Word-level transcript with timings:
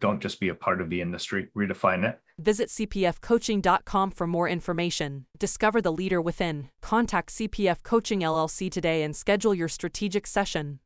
Don't 0.00 0.20
just 0.20 0.40
be 0.40 0.48
a 0.48 0.54
part 0.54 0.80
of 0.80 0.90
the 0.90 1.00
industry, 1.00 1.48
redefine 1.56 2.08
it. 2.08 2.20
Visit 2.38 2.68
cpfcoaching.com 2.68 4.10
for 4.10 4.26
more 4.26 4.48
information. 4.48 5.26
Discover 5.38 5.82
the 5.82 5.92
leader 5.92 6.20
within. 6.20 6.68
Contact 6.82 7.30
CPF 7.30 7.82
Coaching 7.82 8.20
LLC 8.20 8.70
today 8.70 9.02
and 9.02 9.14
schedule 9.14 9.54
your 9.54 9.68
strategic 9.68 10.26
session. 10.26 10.80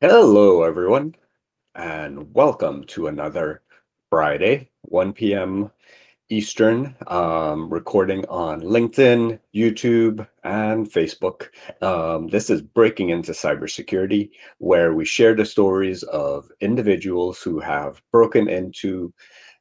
Hello, 0.00 0.62
everyone, 0.62 1.16
and 1.74 2.32
welcome 2.32 2.84
to 2.84 3.08
another 3.08 3.62
Friday, 4.10 4.70
1 4.82 5.12
p.m. 5.12 5.70
Eastern, 6.30 6.94
um, 7.06 7.70
recording 7.70 8.24
on 8.28 8.60
LinkedIn, 8.60 9.38
YouTube, 9.54 10.26
and 10.44 10.90
Facebook. 10.90 11.48
Um, 11.80 12.28
this 12.28 12.50
is 12.50 12.60
Breaking 12.60 13.08
into 13.10 13.32
Cybersecurity, 13.32 14.30
where 14.58 14.92
we 14.94 15.04
share 15.06 15.34
the 15.34 15.46
stories 15.46 16.02
of 16.04 16.50
individuals 16.60 17.40
who 17.40 17.60
have 17.60 18.02
broken 18.12 18.48
into 18.48 19.12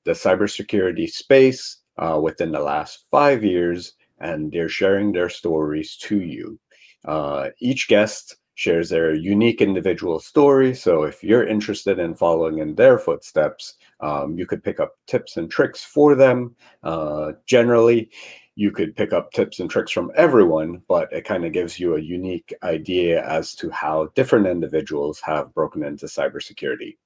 the 0.03 0.11
cybersecurity 0.11 1.09
space 1.09 1.77
uh, 1.97 2.19
within 2.22 2.52
the 2.52 2.59
last 2.59 3.05
five 3.09 3.44
years, 3.44 3.94
and 4.20 4.52
they're 4.52 4.70
sharing 4.70 5.11
their 5.11 5.30
stories 5.30 5.95
to 5.97 6.22
you. 6.22 6.59
Uh, 7.05 7.49
each 7.59 7.88
guest 7.88 8.36
shares 8.55 8.89
their 8.89 9.14
unique 9.14 9.61
individual 9.61 10.20
story. 10.20 10.73
So 10.73 11.03
if 11.03 11.23
you're 11.23 11.47
interested 11.47 11.99
in 11.99 12.16
following 12.16 12.58
in 12.58 12.75
their 12.75 12.97
footsteps, 12.97 13.75
um, 14.00 14.38
you 14.38 14.45
could 14.45 14.64
pick 14.64 14.80
up 14.80 14.95
tips 15.08 15.38
and 15.38 15.50
tricks 15.50 15.84
for 15.84 16.16
them. 16.16 16.56
Uh, 16.84 17.34
generally, 17.45 18.09
you 18.56 18.72
could 18.72 18.95
pick 18.95 19.14
up 19.14 19.31
tips 19.31 19.59
and 19.59 19.70
tricks 19.70 19.92
from 19.92 20.12
everyone, 20.16 20.81
but 20.88 21.12
it 21.12 21.26
kind 21.26 21.45
of 21.45 21.54
gives 21.54 21.80
you 21.80 21.95
a 21.95 22.02
unique 22.02 22.54
idea 22.64 23.23
as 23.28 23.54
to 23.56 23.70
how 23.70 24.09
different 24.16 24.48
individuals 24.48 25.20
have 25.23 25.54
broken 25.54 25.84
into 25.84 26.06
cybersecurity. 26.06 26.98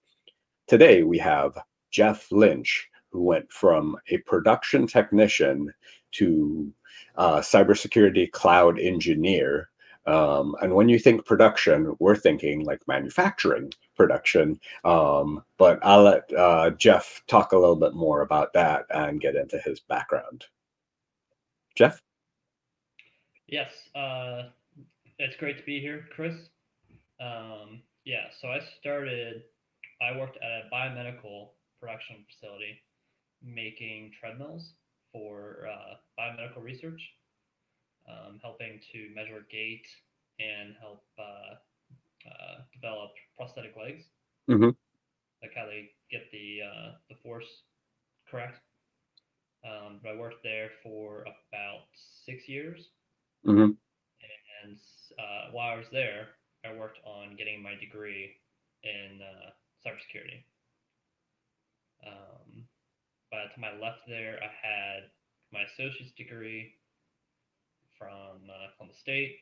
Today, 0.68 1.04
we 1.04 1.18
have 1.18 1.58
Jeff 1.92 2.32
Lynch, 2.32 2.88
who 3.10 3.22
went 3.22 3.52
from 3.52 3.98
a 4.10 4.18
production 4.20 4.88
technician 4.88 5.74
to 6.14 6.72
uh, 7.18 7.40
cybersecurity 7.40 8.32
cloud 8.32 8.80
engineer 8.80 9.70
um, 10.06 10.56
and 10.62 10.74
when 10.74 10.90
you 10.90 10.98
think 10.98 11.26
production, 11.26 11.96
we're 12.00 12.16
thinking 12.16 12.66
like 12.66 12.88
manufacturing 12.88 13.72
production. 14.02 14.60
Um, 14.84 15.44
but 15.60 15.78
I'll 15.84 16.02
let 16.02 16.34
uh, 16.34 16.72
Jeff 16.72 17.22
talk 17.28 17.52
a 17.52 17.58
little 17.58 17.76
bit 17.76 17.94
more 17.94 18.22
about 18.22 18.52
that 18.54 18.88
and 18.90 19.22
get 19.22 19.36
into 19.36 19.60
his 19.60 19.80
background. 19.80 20.46
Jeff? 21.76 22.02
Yes, 23.48 23.72
uh, 23.96 24.50
it's 25.20 25.36
great 25.36 25.58
to 25.60 25.64
be 25.64 25.80
here, 25.80 26.06
Chris. 26.16 26.34
Um, 27.20 27.84
yeah, 28.06 28.26
so 28.42 28.48
I 28.48 28.60
started, 28.80 29.44
I 30.02 30.18
worked 30.18 30.38
at 30.38 30.50
a 30.50 30.70
biomedical 30.74 31.50
production 31.80 32.26
facility 32.28 32.82
making 33.44 34.14
treadmills 34.20 34.74
for 35.14 35.68
uh, 35.72 35.96
biomedical 36.20 36.64
research 36.64 37.02
um, 38.10 38.40
helping 38.42 38.80
to 38.92 39.10
measure 39.14 39.46
gait 39.52 39.86
and 40.40 40.74
help 40.80 41.04
uh, 41.20 41.56
uh, 42.84 42.88
develop 42.88 43.12
prosthetic 43.38 43.76
legs. 43.78 44.04
Mm-hmm. 44.50 44.70
Like 45.42 45.52
how 45.56 45.66
they 45.66 45.90
get 46.12 46.30
the 46.32 46.60
uh, 46.66 46.92
the 47.10 47.16
force 47.24 47.48
correct. 48.30 48.60
Um, 49.66 50.00
but 50.02 50.12
I 50.12 50.18
worked 50.18 50.44
there 50.44 50.70
for 50.84 51.22
about 51.22 51.86
six 52.26 52.48
years. 52.48 52.90
Mm-hmm. 53.46 53.72
And 54.64 54.78
uh, 55.18 55.52
while 55.52 55.74
I 55.74 55.78
was 55.78 55.88
there, 55.92 56.28
I 56.66 56.74
worked 56.74 57.00
on 57.06 57.36
getting 57.38 57.62
my 57.62 57.76
degree 57.76 58.32
in 58.84 59.20
uh, 59.22 59.50
cybersecurity. 59.86 60.44
Um, 62.06 62.66
by 63.32 63.44
the 63.44 63.62
time 63.62 63.66
I 63.66 63.84
left 63.84 64.02
there, 64.08 64.40
I 64.42 64.50
had 64.68 65.10
my 65.54 65.62
associate's 65.62 66.14
degree 66.18 66.74
from 67.98 68.50
uh, 68.50 68.74
Columbus 68.76 69.00
State 69.00 69.38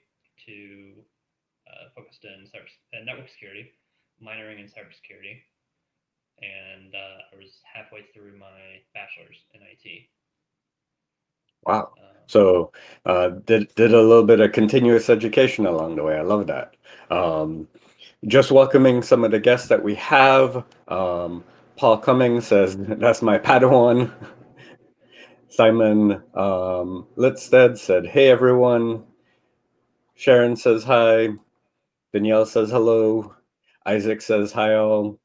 to 0.45 0.94
focused 1.96 2.25
in 2.25 2.46
cyber, 2.46 2.68
uh, 2.94 3.03
network 3.06 3.30
security, 3.30 3.72
minoring 4.24 4.59
in 4.59 4.66
cybersecurity, 4.66 5.41
and 6.41 6.94
uh, 6.96 7.34
I 7.34 7.38
was 7.38 7.59
halfway 7.72 8.02
through 8.13 8.38
my 8.38 8.81
bachelor's 8.94 9.38
in 9.53 9.62
IT. 9.62 10.08
Wow. 11.63 11.91
Um, 11.97 12.06
so 12.28 12.72
uh, 13.06 13.29
did 13.46 13.74
did 13.75 13.94
a 13.94 14.02
little 14.02 14.24
bit 14.24 14.40
of 14.40 14.52
continuous 14.52 15.09
education 15.09 15.66
along 15.66 15.96
the 15.96 16.03
way. 16.03 16.16
I 16.18 16.22
love 16.22 16.47
that. 16.47 16.75
Um, 17.09 17.68
just 18.28 18.52
welcoming 18.52 19.02
some 19.02 19.24
of 19.24 19.31
the 19.31 19.40
guests 19.40 19.68
that 19.69 19.84
we 19.84 19.96
have. 19.96 20.63
Um, 20.88 21.44
Paul 21.78 21.97
Cummings 21.97 22.47
says 22.47 22.78
that's 22.79 23.22
my 23.22 23.38
Padawan. 23.38 24.12
Simon 25.50 26.22
um, 26.35 27.08
Litstead 27.16 27.78
said, 27.78 28.06
Hey 28.06 28.29
everyone. 28.29 29.03
Sharon 30.16 30.56
says 30.56 30.84
hi. 30.84 31.29
Danielle 32.14 32.46
says 32.46 32.70
hello. 32.70 33.36
Isaac 33.86 34.22
says 34.22 34.52
hi 34.52 34.75
all. 34.75 35.20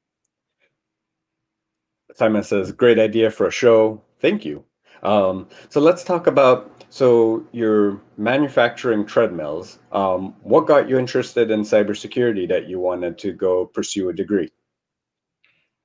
Simon 2.15 2.43
says, 2.43 2.73
Great 2.73 2.99
idea 2.99 3.31
for 3.31 3.47
a 3.47 3.53
show. 3.53 4.03
Thank 4.21 4.45
you. 4.45 4.65
Um, 5.03 5.49
so 5.69 5.81
let's 5.81 6.05
talk 6.05 6.27
about 6.27 6.85
so 6.89 7.45
you're 7.53 8.01
manufacturing 8.17 9.05
treadmills. 9.05 9.81
Um, 9.93 10.35
what 10.43 10.67
got 10.67 10.89
you 10.89 10.99
interested 10.99 11.51
in 11.51 11.63
cybersecurity 11.63 12.49
that 12.49 12.69
you 12.69 12.79
wanted 12.79 13.19
to 13.19 13.33
go 13.33 13.67
pursue 13.67 14.09
a 14.11 14.13
degree? 14.13 14.49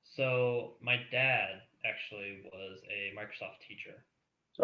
So 0.04 0.74
my 0.80 1.00
dad 1.10 1.62
actually 1.84 2.42
was 2.44 2.78
a 2.88 3.12
Microsoft 3.18 3.66
teacher 3.66 4.04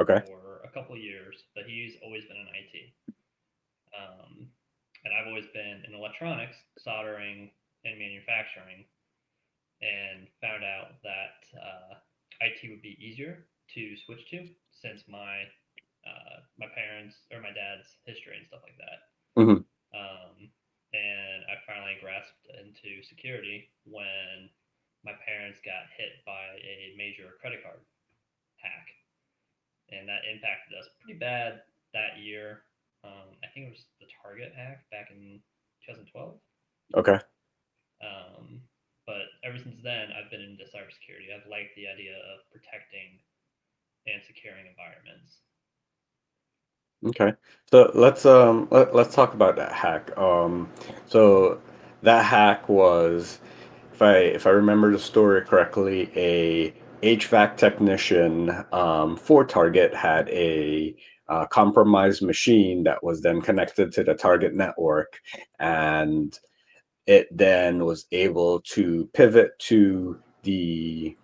okay. 0.00 0.24
for 0.26 0.60
a 0.64 0.70
couple 0.72 0.96
years, 0.96 1.34
but 1.54 1.64
he's 1.66 1.94
always 2.04 2.24
been 2.24 2.36
in 2.36 2.46
IT. 2.46 3.14
Um, 3.98 4.48
and 5.06 5.14
I've 5.14 5.30
always 5.30 5.46
been 5.54 5.86
in 5.86 5.94
electronics, 5.94 6.58
soldering, 6.82 7.54
and 7.86 7.94
manufacturing, 7.94 8.82
and 9.78 10.26
found 10.42 10.66
out 10.66 10.98
that 11.06 11.38
uh, 11.54 12.02
IT 12.42 12.66
would 12.66 12.82
be 12.82 12.98
easier 12.98 13.46
to 13.78 13.94
switch 14.02 14.26
to 14.34 14.50
since 14.74 15.06
my 15.06 15.46
uh, 16.02 16.42
my 16.58 16.66
parents 16.74 17.14
or 17.30 17.38
my 17.38 17.54
dad's 17.54 17.86
history 18.02 18.42
and 18.42 18.46
stuff 18.50 18.66
like 18.66 18.78
that. 18.82 18.98
Mm-hmm. 19.38 19.62
Um, 19.94 20.34
and 20.90 21.40
I 21.46 21.54
finally 21.66 21.98
grasped 22.02 22.46
into 22.50 23.02
security 23.06 23.70
when 23.86 24.50
my 25.06 25.14
parents 25.22 25.62
got 25.62 25.86
hit 25.94 26.22
by 26.26 26.58
a 26.62 26.94
major 26.98 27.38
credit 27.38 27.62
card 27.62 27.82
hack 28.58 28.86
and 29.90 30.08
that 30.10 30.26
impacted 30.26 30.74
us 30.78 30.90
pretty 30.98 31.18
bad 31.18 31.62
that 31.94 32.18
year. 32.18 32.66
Um, 33.06 33.38
I 33.42 33.46
think 33.54 33.70
it 33.70 33.74
was 33.78 33.86
the 34.02 34.10
Target 34.26 34.52
hack 34.56 34.82
back 34.90 35.08
in 35.10 35.38
2012. 35.86 36.34
Okay. 36.96 37.18
Um, 38.02 38.60
but 39.06 39.30
ever 39.44 39.56
since 39.56 39.78
then, 39.84 40.08
I've 40.10 40.30
been 40.30 40.40
into 40.40 40.64
cybersecurity. 40.64 41.30
I've 41.30 41.48
liked 41.48 41.76
the 41.76 41.86
idea 41.86 42.16
of 42.16 42.42
protecting 42.50 43.22
and 44.06 44.20
securing 44.26 44.66
environments. 44.66 45.38
Okay, 47.06 47.34
so 47.70 47.90
let's 47.94 48.24
um 48.26 48.68
let, 48.70 48.94
let's 48.94 49.14
talk 49.14 49.34
about 49.34 49.56
that 49.56 49.72
hack. 49.72 50.16
Um, 50.18 50.70
so 51.06 51.60
that 52.02 52.24
hack 52.24 52.68
was, 52.68 53.38
if 53.92 54.02
I 54.02 54.16
if 54.16 54.46
I 54.46 54.50
remember 54.50 54.90
the 54.90 54.98
story 54.98 55.42
correctly, 55.42 56.10
a 56.16 56.74
HVAC 57.02 57.56
technician 57.56 58.64
um, 58.72 59.16
for 59.16 59.44
Target 59.44 59.94
had 59.94 60.28
a 60.30 60.96
uh, 61.28 61.46
compromised 61.46 62.22
machine 62.22 62.84
that 62.84 63.02
was 63.02 63.20
then 63.20 63.40
connected 63.40 63.92
to 63.92 64.04
the 64.04 64.14
Target 64.14 64.54
network, 64.54 65.20
and 65.58 66.38
it 67.06 67.28
then 67.36 67.84
was 67.84 68.06
able 68.12 68.60
to 68.60 69.08
pivot 69.12 69.58
to 69.60 70.18
the 70.42 71.16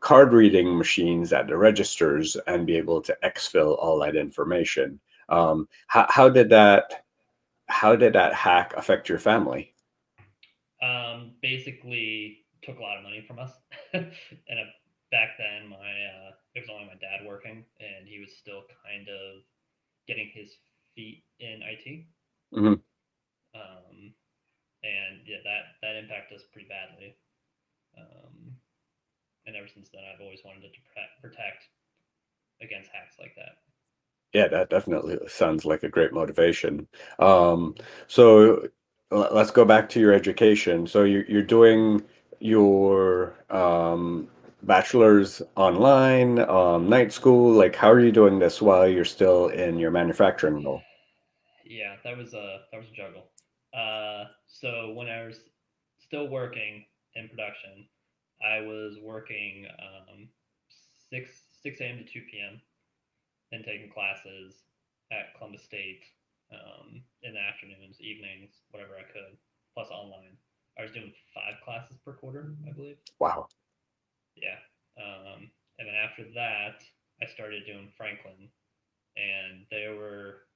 card 0.00 0.32
reading 0.32 0.76
machines 0.76 1.32
at 1.32 1.46
the 1.48 1.56
registers 1.56 2.36
and 2.46 2.66
be 2.66 2.76
able 2.76 3.00
to 3.00 3.16
exfil 3.24 3.76
all 3.78 3.98
that 3.98 4.16
information. 4.16 5.00
Um, 5.28 5.68
how, 5.88 6.06
how 6.08 6.28
did 6.28 6.48
that 6.50 7.04
how 7.68 7.96
did 7.96 8.12
that 8.12 8.32
hack 8.32 8.72
affect 8.76 9.08
your 9.08 9.18
family? 9.18 9.74
Um, 10.80 11.32
basically, 11.42 12.44
took 12.62 12.78
a 12.78 12.82
lot 12.82 12.98
of 12.98 13.02
money 13.02 13.24
from 13.26 13.40
us. 13.40 13.52
and 13.92 14.04
uh, 14.04 14.70
back 15.10 15.30
then, 15.38 15.68
my 15.68 15.76
uh, 15.76 16.30
it 16.56 16.64
was 16.64 16.72
only 16.72 16.86
my 16.88 16.96
dad 16.96 17.28
working, 17.28 17.64
and 17.80 18.08
he 18.08 18.18
was 18.18 18.32
still 18.32 18.64
kind 18.82 19.06
of 19.08 19.44
getting 20.08 20.30
his 20.32 20.56
feet 20.96 21.22
in 21.38 21.60
IT. 21.62 22.06
Mhm. 22.52 22.80
Um, 23.54 24.14
and 24.82 25.20
yeah, 25.26 25.38
that 25.44 25.76
that 25.82 25.96
impacted 25.96 26.38
us 26.40 26.44
pretty 26.52 26.68
badly. 26.68 27.14
Um, 27.98 28.56
and 29.46 29.56
ever 29.56 29.68
since 29.68 29.88
then, 29.92 30.02
I've 30.04 30.20
always 30.20 30.40
wanted 30.44 30.62
to 30.62 30.68
protect, 30.80 31.22
protect 31.22 31.68
against 32.60 32.90
hacks 32.90 33.16
like 33.18 33.34
that. 33.36 33.58
Yeah, 34.32 34.48
that 34.48 34.70
definitely 34.70 35.18
sounds 35.28 35.64
like 35.64 35.82
a 35.82 35.88
great 35.88 36.12
motivation. 36.12 36.88
Um, 37.18 37.74
so 38.06 38.68
let's 39.10 39.50
go 39.50 39.64
back 39.64 39.88
to 39.90 40.00
your 40.00 40.12
education. 40.12 40.86
So 40.86 41.04
you're 41.04 41.24
you're 41.26 41.42
doing 41.42 42.02
your 42.40 43.34
um, 43.50 44.28
bachelor's 44.62 45.42
online, 45.56 46.38
um, 46.38 46.88
night 46.88 47.12
school. 47.12 47.52
Like, 47.52 47.76
how 47.76 47.90
are 47.90 48.00
you 48.00 48.12
doing 48.12 48.38
this 48.38 48.60
while 48.62 48.88
you're 48.88 49.04
still 49.04 49.48
in 49.48 49.78
your 49.78 49.90
manufacturing 49.90 50.64
role? 50.64 50.82
Yeah, 51.64 51.96
that 52.04 52.16
was 52.16 52.34
a 52.34 52.60
that 52.70 52.78
was 52.78 52.88
a 52.88 52.94
juggle. 52.94 53.30
Uh, 53.76 54.24
so 54.46 54.92
when 54.94 55.08
I 55.08 55.24
was 55.24 55.40
still 55.98 56.28
working 56.28 56.84
in 57.14 57.28
production, 57.28 57.86
I 58.44 58.60
was 58.60 58.98
working 59.02 59.66
um, 59.78 60.28
six 61.10 61.30
six 61.62 61.80
a.m. 61.80 61.98
to 61.98 62.04
two 62.04 62.22
p.m. 62.30 62.60
and 63.52 63.64
taking 63.64 63.90
classes 63.90 64.62
at 65.12 65.36
Columbus 65.36 65.62
State 65.62 66.02
um, 66.52 67.02
in 67.22 67.34
the 67.34 67.40
afternoons, 67.40 68.00
evenings, 68.00 68.50
whatever 68.70 68.94
I 68.94 69.02
could, 69.02 69.36
plus 69.74 69.88
online. 69.90 70.36
I 70.78 70.82
was 70.82 70.92
doing 70.92 71.12
five 71.34 71.54
classes 71.64 71.96
per 72.04 72.12
quarter, 72.12 72.54
I 72.68 72.72
believe. 72.72 72.96
Wow. 73.18 73.48
Yeah. 74.36 74.60
Um, 75.00 75.50
and 75.78 75.88
then 75.88 75.96
after 75.96 76.24
that, 76.34 76.82
I 77.22 77.26
started 77.26 77.66
doing 77.66 77.92
Franklin, 77.96 78.48
and 79.16 79.66
there 79.70 79.96
were 79.96 80.46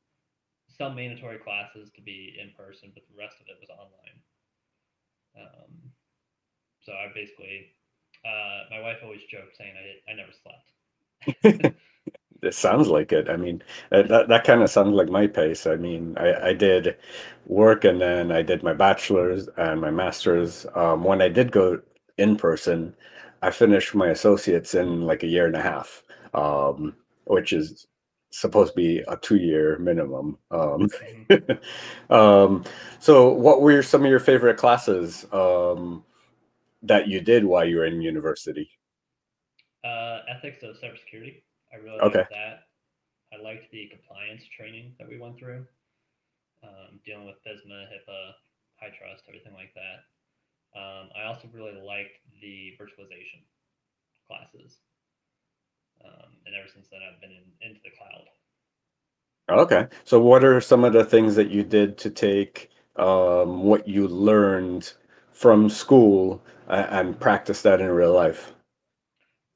some 0.79 0.94
mandatory 0.97 1.38
classes 1.38 1.91
to 1.97 2.03
be 2.03 2.37
in 2.41 2.53
person, 2.56 2.91
but 2.94 3.05
the 3.09 3.19
rest 3.19 3.37
of 3.41 3.49
it 3.49 3.59
was 3.61 3.71
online. 3.71 4.19
Um, 5.37 5.93
so 6.81 6.93
I 6.93 7.09
basically, 7.15 7.73
uh, 8.25 8.69
my 8.71 8.81
wife 8.81 8.99
always 9.03 9.23
joked 9.31 9.56
saying 9.56 9.75
I 9.77 10.11
I 10.11 10.15
never 10.17 10.33
slept. 10.33 10.73
It 12.43 12.55
sounds 12.55 12.88
like 12.88 13.12
it. 13.12 13.29
I 13.29 13.37
mean, 13.37 13.62
that 13.91 14.09
that, 14.09 14.29
that 14.29 14.44
kind 14.44 14.62
of 14.62 14.71
sounds 14.71 14.94
like 14.94 15.09
my 15.11 15.26
pace. 15.26 15.67
I 15.67 15.76
mean, 15.76 16.17
I, 16.19 16.50
I 16.50 16.55
did 16.55 16.97
work 17.47 17.85
and 17.85 18.00
then 18.00 18.33
I 18.33 18.43
did 18.43 18.62
my 18.62 18.73
bachelor's 18.75 19.49
and 19.59 19.81
my 19.81 19.91
master's. 19.91 20.67
Um, 20.75 21.05
when 21.05 21.21
I 21.23 21.29
did 21.29 21.53
go 21.53 21.81
in 22.19 22.37
person, 22.37 22.94
I 23.42 23.50
finished 23.50 23.94
my 23.94 24.08
associates 24.08 24.75
in 24.75 25.02
like 25.02 25.22
a 25.22 25.26
year 25.26 25.46
and 25.46 25.56
a 25.56 25.62
half, 25.62 26.02
um, 26.34 26.94
which 27.25 27.52
is 27.52 27.87
supposed 28.31 28.72
to 28.72 28.76
be 28.76 28.98
a 29.08 29.16
two-year 29.16 29.78
minimum. 29.78 30.38
Um, 30.50 30.88
um, 32.10 32.64
so, 32.98 33.32
what 33.32 33.62
were 33.62 33.82
some 33.82 34.04
of 34.04 34.10
your 34.10 34.20
favorite 34.20 34.56
classes 34.56 35.26
um, 35.32 36.04
that 36.82 37.08
you 37.08 37.20
did 37.20 37.44
while 37.44 37.64
you 37.64 37.76
were 37.76 37.87
in 37.87 38.00
university? 38.00 38.70
Uh, 39.84 40.20
ethics 40.28 40.62
of 40.62 40.76
cybersecurity. 40.76 41.42
I 41.72 41.76
really 41.76 42.00
Okay. 42.00 42.19
liked 42.19 42.31
that. 42.31 42.64
I 43.32 43.40
liked 43.42 43.70
the 43.70 43.88
compliance 43.88 44.42
training 44.56 44.94
that 44.98 45.08
we 45.08 45.19
went 45.19 45.38
through, 45.38 45.64
um, 46.62 47.00
dealing 47.06 47.26
with 47.26 47.37
FISMA, 47.46 47.87
HIPAA, 47.87 48.34
HITRUST, 48.82 49.22
everything 49.28 49.54
like 49.54 49.72
that. 49.75 50.04
Um, 50.76 51.11
I 51.19 51.26
also 51.26 51.49
really 51.52 51.75
liked 51.81 52.14
the 52.40 52.76
virtualization 52.81 53.43
classes. 54.26 54.78
Um, 56.05 56.31
and 56.46 56.55
ever 56.55 56.69
since 56.72 56.87
then, 56.90 57.00
I've 57.02 57.20
been 57.20 57.32
in, 57.32 57.69
into 57.69 57.81
the 57.84 57.90
cloud. 57.99 58.25
Okay. 59.50 59.88
So 60.05 60.20
what 60.20 60.44
are 60.44 60.61
some 60.61 60.84
of 60.84 60.93
the 60.93 61.05
things 61.05 61.34
that 61.34 61.50
you 61.50 61.64
did 61.64 61.99
to 61.99 62.11
take 62.11 62.70
um, 62.96 63.64
what 63.64 63.88
you 63.88 64.06
learned 64.06 64.93
from 65.32 65.69
school 65.69 66.43
a- 66.69 66.93
and 66.94 67.19
practice 67.19 67.62
that 67.62 67.81
in 67.81 67.88
real 67.88 68.12
life? 68.12 68.52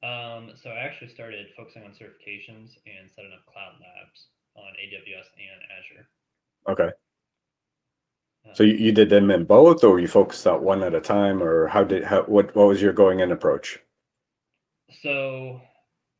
Um, 0.03 0.51
so 0.61 0.69
I 0.69 0.79
actually 0.79 1.09
started 1.09 1.47
focusing 1.57 1.83
on 1.83 1.91
certifications 1.91 2.75
and 2.85 3.09
setting 3.15 3.31
up 3.33 3.45
cloud 3.51 3.73
labs 3.79 4.27
on 4.55 4.71
AWS 4.73 5.27
and 5.39 5.61
Azure. 5.79 6.07
Okay. 6.67 6.91
So 8.53 8.63
you, 8.63 8.75
you 8.75 8.91
did 8.91 9.09
them 9.09 9.31
in 9.31 9.43
both, 9.45 9.83
or 9.83 9.99
you 9.99 10.07
focused 10.07 10.45
on 10.47 10.63
one 10.63 10.83
at 10.83 10.93
a 10.93 11.01
time, 11.01 11.41
or 11.41 11.67
how 11.67 11.83
did 11.83 12.03
how 12.03 12.23
what 12.23 12.55
what 12.55 12.67
was 12.67 12.81
your 12.81 12.93
going 12.93 13.19
in 13.19 13.31
approach? 13.31 13.79
So, 15.01 15.59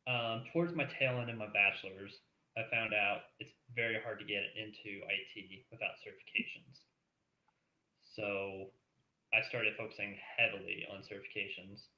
um, 0.06 0.44
towards 0.52 0.74
my 0.74 0.84
tail 0.98 1.18
end 1.20 1.30
of 1.30 1.38
my 1.38 1.48
bachelor's, 1.54 2.12
I 2.58 2.62
found 2.70 2.92
out 2.92 3.32
it's 3.38 3.52
very 3.74 3.98
hard 4.02 4.18
to 4.18 4.24
get 4.24 4.42
into 4.56 5.00
IT 5.06 5.64
without 5.70 5.96
certifications. 6.02 6.82
So, 8.14 8.70
I 9.32 9.46
started 9.48 9.74
focusing 9.78 10.16
heavily 10.36 10.86
on 10.92 11.00
certifications 11.00 11.88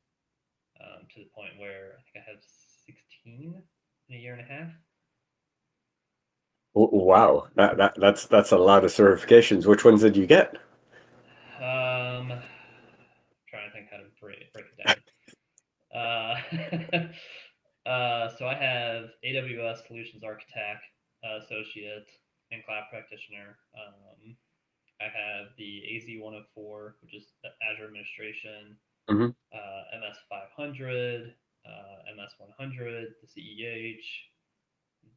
um, 0.80 1.06
to 1.14 1.20
the 1.20 1.30
point 1.34 1.58
where 1.58 1.98
I 1.98 2.00
think 2.04 2.24
I 2.24 2.30
have 2.30 2.40
16 2.86 3.62
in 4.08 4.16
a 4.16 4.18
year 4.18 4.34
and 4.34 4.42
a 4.42 4.44
half. 4.44 4.70
Wow, 6.78 7.48
that, 7.56 7.76
that 7.78 7.94
that's 7.98 8.26
that's 8.26 8.52
a 8.52 8.56
lot 8.56 8.84
of 8.84 8.92
certifications. 8.92 9.66
Which 9.66 9.84
ones 9.84 10.02
did 10.02 10.16
you 10.16 10.26
get? 10.26 10.54
Um, 11.56 12.30
trying 13.48 13.66
to 13.66 13.72
think 13.72 13.88
how 13.90 13.96
to 13.96 14.04
break, 14.20 14.52
break 14.52 14.66
it 14.78 14.86
down. 14.86 14.96
Uh, 15.92 17.88
uh, 17.90 18.28
so 18.38 18.46
I 18.46 18.54
have 18.54 19.06
AWS 19.26 19.88
Solutions 19.88 20.22
Architect, 20.22 20.84
uh, 21.24 21.38
Associate, 21.42 22.06
and 22.52 22.64
Cloud 22.64 22.84
Practitioner. 22.92 23.58
Um, 23.74 24.36
I 25.00 25.04
have 25.06 25.48
the 25.58 25.82
AZ104, 25.92 26.92
which 27.02 27.14
is 27.14 27.26
the 27.42 27.50
Azure 27.68 27.86
Administration, 27.86 28.76
mm-hmm. 29.10 29.30
uh, 29.52 29.98
MS 29.98 30.16
500, 30.28 31.34
uh, 31.66 32.14
MS 32.14 32.32
100, 32.38 33.08
the 33.20 33.26
CEH, 33.26 33.98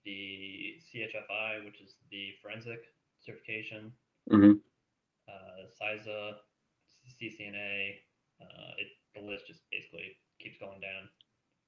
the 0.05 0.75
CHFI, 0.93 1.65
which 1.65 1.81
is 1.81 1.95
the 2.11 2.29
forensic 2.41 2.81
certification, 3.25 3.91
hmm 4.29 4.53
uh, 5.27 5.65
CISA, 5.79 6.33
CCNA. 7.21 7.95
Uh, 8.41 8.71
it, 8.77 8.87
the 9.15 9.21
list 9.21 9.47
just 9.47 9.61
basically 9.71 10.17
keeps 10.39 10.57
going 10.59 10.79
down. 10.81 11.09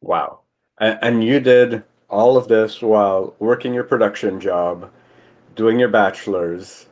Wow. 0.01 0.41
And, 0.79 0.99
and 1.01 1.23
you 1.23 1.39
did 1.39 1.83
all 2.09 2.37
of 2.37 2.47
this 2.47 2.81
while 2.81 3.35
working 3.39 3.73
your 3.73 3.83
production 3.83 4.39
job, 4.39 4.91
doing 5.55 5.79
your 5.79 5.89
bachelor's, 5.89 6.87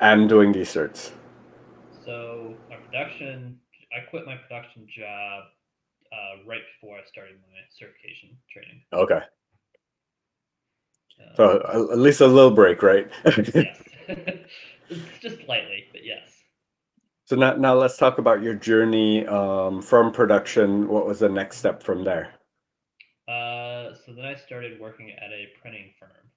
and 0.00 0.28
doing 0.28 0.52
these 0.52 0.72
certs. 0.72 1.12
So 2.04 2.54
my 2.70 2.76
production, 2.76 3.58
I 3.96 4.08
quit 4.08 4.26
my 4.26 4.36
production 4.36 4.86
job 4.86 5.44
uh, 6.12 6.46
right 6.46 6.60
before 6.74 6.98
I 6.98 7.04
started 7.06 7.36
my 7.50 7.60
certification 7.76 8.36
training. 8.52 8.82
Okay. 8.92 9.20
Uh, 11.20 11.36
So 11.36 11.88
at 11.90 11.98
least 11.98 12.20
a 12.20 12.26
little 12.26 12.50
break, 12.50 12.82
right? 12.82 13.08
yes, 13.54 13.82
It's 14.88 15.18
just 15.20 15.44
slightly, 15.44 15.84
but 15.92 16.04
yes. 16.04 16.44
So 17.24 17.36
now, 17.36 17.54
now 17.56 17.74
let's 17.74 17.96
talk 17.98 18.18
about 18.18 18.42
your 18.42 18.54
journey 18.54 19.26
um, 19.26 19.82
from 19.82 20.12
production. 20.12 20.88
What 20.88 21.06
was 21.06 21.18
the 21.18 21.28
next 21.28 21.58
step 21.58 21.82
from 21.82 22.04
there? 22.04 22.34
Uh, 23.28 23.94
so 23.94 24.12
then 24.14 24.24
I 24.24 24.34
started 24.36 24.80
working 24.80 25.10
at 25.10 25.32
a 25.32 25.48
printing 25.60 25.92
firm 25.98 26.30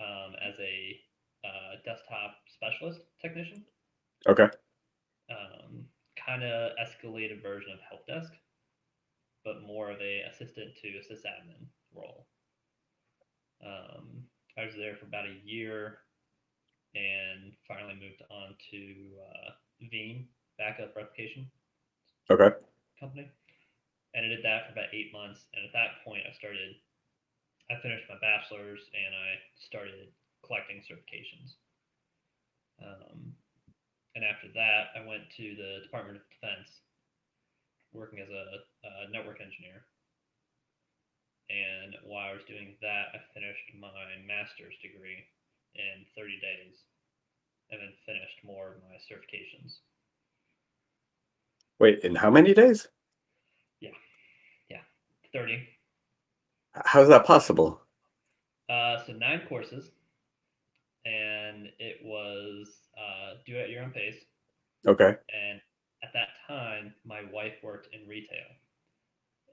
um, 0.00 0.34
as 0.46 0.54
a 0.58 1.00
uh, 1.46 1.76
desktop 1.84 2.34
specialist 2.48 3.00
technician. 3.20 3.64
Okay. 4.26 4.48
um, 5.30 5.84
kind 6.16 6.42
of 6.42 6.72
escalated 6.82 7.42
version 7.42 7.72
of 7.72 7.78
help 7.88 8.06
desk, 8.06 8.32
but 9.44 9.62
more 9.66 9.90
of 9.90 10.00
a 10.00 10.22
assistant 10.32 10.74
to 10.80 10.88
sysadmin 11.12 11.66
role. 11.94 12.26
Um, 13.64 14.24
I 14.58 14.64
was 14.64 14.74
there 14.76 14.96
for 14.96 15.06
about 15.06 15.26
a 15.26 15.36
year, 15.44 15.98
and 16.94 17.52
finally 17.68 17.94
moved 17.94 18.22
on 18.30 18.56
to 18.70 18.80
uh, 19.20 19.50
Veeam 19.92 20.26
backup 20.58 20.96
replication 20.96 21.50
Okay. 22.30 22.50
company, 22.98 23.30
and 24.14 24.24
I 24.24 24.28
did 24.28 24.42
that 24.44 24.66
for 24.66 24.72
about 24.72 24.92
eight 24.94 25.12
months. 25.12 25.46
And 25.54 25.64
at 25.64 25.72
that 25.72 26.02
point, 26.04 26.22
I 26.28 26.32
started. 26.36 26.76
I 27.70 27.80
finished 27.82 28.06
my 28.08 28.16
bachelor's, 28.22 28.80
and 28.94 29.12
I 29.14 29.38
started 29.58 30.08
collecting 30.46 30.82
certifications. 30.86 31.58
Um, 32.80 33.34
and 34.14 34.24
after 34.24 34.48
that, 34.54 34.94
I 34.96 35.04
went 35.06 35.28
to 35.36 35.54
the 35.56 35.82
Department 35.82 36.16
of 36.18 36.22
Defense, 36.30 36.80
working 37.92 38.20
as 38.20 38.28
a, 38.30 38.62
a 38.86 39.10
network 39.10 39.40
engineer. 39.40 39.84
And 41.50 41.94
while 42.04 42.30
I 42.30 42.32
was 42.34 42.44
doing 42.48 42.76
that, 42.82 43.06
I 43.14 43.18
finished 43.34 43.70
my 43.78 43.88
master's 44.26 44.74
degree 44.82 45.24
in 45.74 46.04
30 46.16 46.40
days. 46.40 46.76
and 47.70 47.80
then 47.80 47.92
finished 48.06 48.44
more 48.44 48.68
of 48.74 48.82
my 48.88 48.96
certifications. 49.10 49.78
Wait, 51.78 52.00
in 52.00 52.14
how 52.16 52.30
many 52.30 52.54
days? 52.54 52.88
Yeah, 53.80 53.90
yeah, 54.70 54.82
thirty. 55.32 55.68
How's 56.84 57.08
that 57.08 57.26
possible? 57.26 57.80
Uh, 58.68 58.96
so 59.06 59.12
nine 59.12 59.42
courses, 59.48 59.90
and 61.04 61.68
it 61.78 61.98
was 62.04 62.68
uh, 62.96 63.34
do 63.46 63.58
at 63.58 63.70
your 63.70 63.82
own 63.84 63.90
pace. 63.92 64.16
Okay. 64.86 65.16
And 65.32 65.60
at 66.02 66.12
that 66.14 66.28
time, 66.46 66.94
my 67.04 67.22
wife 67.32 67.54
worked 67.62 67.88
in 67.94 68.08
retail, 68.08 68.46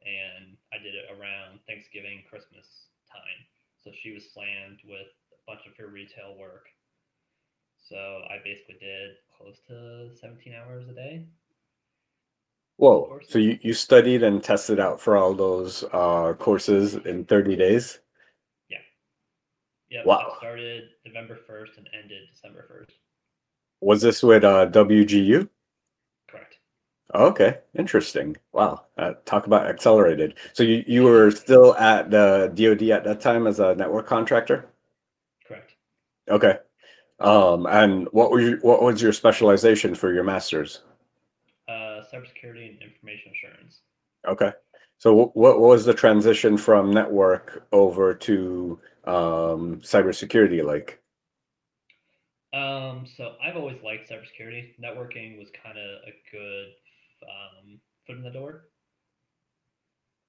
and 0.06 0.58
I 0.74 0.78
did 0.78 0.96
it 0.96 1.08
around 1.12 1.60
Thanksgiving, 1.68 2.24
Christmas 2.30 2.92
time. 3.10 3.40
So 3.84 3.92
she 3.92 4.14
was 4.14 4.32
slammed 4.32 4.80
with 4.86 5.12
a 5.32 5.40
bunch 5.48 5.68
of 5.68 5.76
her 5.78 5.88
retail 5.88 6.36
work. 6.40 6.68
So 7.80 7.98
I 8.30 8.40
basically 8.44 8.78
did 8.80 9.20
close 9.38 9.60
to 9.68 10.16
17 10.20 10.54
hours 10.54 10.88
a 10.88 10.94
day. 10.94 11.26
Whoa. 12.78 13.20
So 13.28 13.40
you, 13.40 13.60
you 13.62 13.74
studied 13.74 14.24
and 14.24 14.44
tested 14.44 14.80
out 14.80 15.00
for 15.00 15.18
all 15.18 15.34
those 15.34 15.84
uh, 15.94 16.34
courses 16.40 16.96
in 16.96 17.26
30 17.26 17.56
days? 17.56 18.00
Yeah. 18.70 18.78
Yeah. 19.90 20.02
Wow. 20.06 20.34
I 20.34 20.38
started 20.38 20.84
November 21.06 21.38
1st 21.50 21.78
and 21.78 21.90
ended 22.02 22.24
December 22.32 22.66
1st. 22.72 22.94
Was 23.82 24.02
this 24.02 24.24
with 24.24 24.44
uh, 24.44 24.68
WGU? 24.68 25.50
Correct. 27.14 27.32
Okay, 27.32 27.58
interesting. 27.78 28.36
Wow. 28.52 28.86
Uh, 28.98 29.14
talk 29.26 29.46
about 29.46 29.68
accelerated. 29.68 30.36
So 30.54 30.64
you, 30.64 30.84
you 30.88 31.04
were 31.04 31.32
still 31.32 31.76
at 31.76 32.10
the 32.10 32.52
DoD 32.54 32.90
at 32.90 33.04
that 33.04 33.22
time 33.22 33.48
as 33.48 33.60
a 33.60 33.76
network 33.76 34.08
contractor? 34.08 34.66
Correct. 35.48 35.76
Okay. 36.30 36.58
Um, 37.20 37.68
and 37.68 38.08
what 38.12 38.32
were 38.32 38.42
your, 38.42 38.58
what 38.60 38.82
was 38.82 39.02
your 39.02 39.14
specialization 39.14 39.96
for 39.96 40.14
your 40.14 40.24
master's? 40.24 40.82
Uh, 41.68 42.02
cybersecurity 42.12 42.70
and 42.70 42.82
information 42.82 43.32
assurance. 43.32 43.82
Okay. 44.28 44.52
So 44.98 45.16
wh- 45.16 45.36
what 45.38 45.60
was 45.60 45.86
the 45.86 45.94
transition 45.94 46.58
from 46.58 46.92
network 46.92 47.68
over 47.72 48.14
to 48.14 48.80
um, 49.06 49.80
cybersecurity 49.82 50.64
like? 50.64 51.00
Um, 52.54 53.06
so 53.18 53.34
I've 53.44 53.56
always 53.56 53.78
liked 53.84 54.10
cybersecurity. 54.10 54.74
Networking 54.82 55.40
was 55.40 55.50
kind 55.64 55.78
of 55.78 56.02
a 56.08 56.14
good 56.32 56.68
um, 57.30 57.80
foot 58.06 58.18
in 58.18 58.24
the 58.24 58.32
door. 58.32 58.70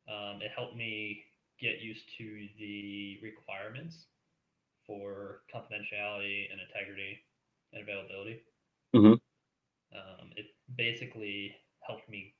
Um, 0.08 0.42
it 0.42 0.50
helped 0.54 0.76
me 0.76 1.24
get 1.60 1.80
used 1.80 2.04
to 2.18 2.48
the 2.58 3.18
requirements 3.22 4.06
for 4.86 5.42
confidentiality 5.54 6.50
and 6.52 6.60
integrity 6.60 7.18
and 7.72 7.82
availability. 7.82 8.42
Mhm. 8.94 9.20
Um, 9.92 10.32
it 10.36 10.46
basically 10.76 11.56
helped 11.86 12.08
me 12.08 12.34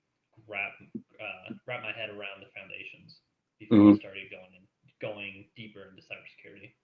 wrap 0.46 0.72
uh, 1.20 1.50
wrap 1.66 1.82
my 1.82 1.92
head 1.92 2.10
around 2.10 2.40
the 2.42 2.50
foundations 2.58 3.20
before 3.58 3.78
I 3.78 3.92
Mhm. 3.92 3.98
started 4.00 4.30
going 4.30 4.54
and 4.56 4.66
going 5.00 5.50
deeper 5.56 5.88
into 5.88 6.02
cybersecurity. 6.02 6.74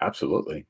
Absolutely. 0.00 0.66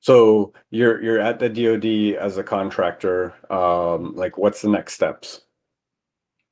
So 0.00 0.52
you're 0.70 1.02
you're 1.02 1.18
at 1.18 1.38
the 1.38 1.48
DoD 1.48 2.20
as 2.20 2.36
a 2.38 2.44
contractor. 2.44 3.34
Um, 3.50 4.14
like, 4.14 4.38
what's 4.38 4.62
the 4.62 4.68
next 4.68 4.94
steps? 4.94 5.42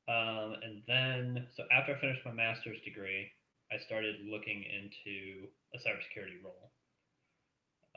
Um, 0.08 0.54
and 0.62 0.82
then, 0.86 1.46
so 1.56 1.64
after 1.72 1.94
I 1.94 2.00
finished 2.00 2.24
my 2.24 2.32
master's 2.32 2.80
degree, 2.84 3.26
I 3.72 3.78
started 3.78 4.16
looking 4.30 4.62
into 4.62 5.48
a 5.74 5.78
cybersecurity 5.78 6.38
role. 6.44 6.70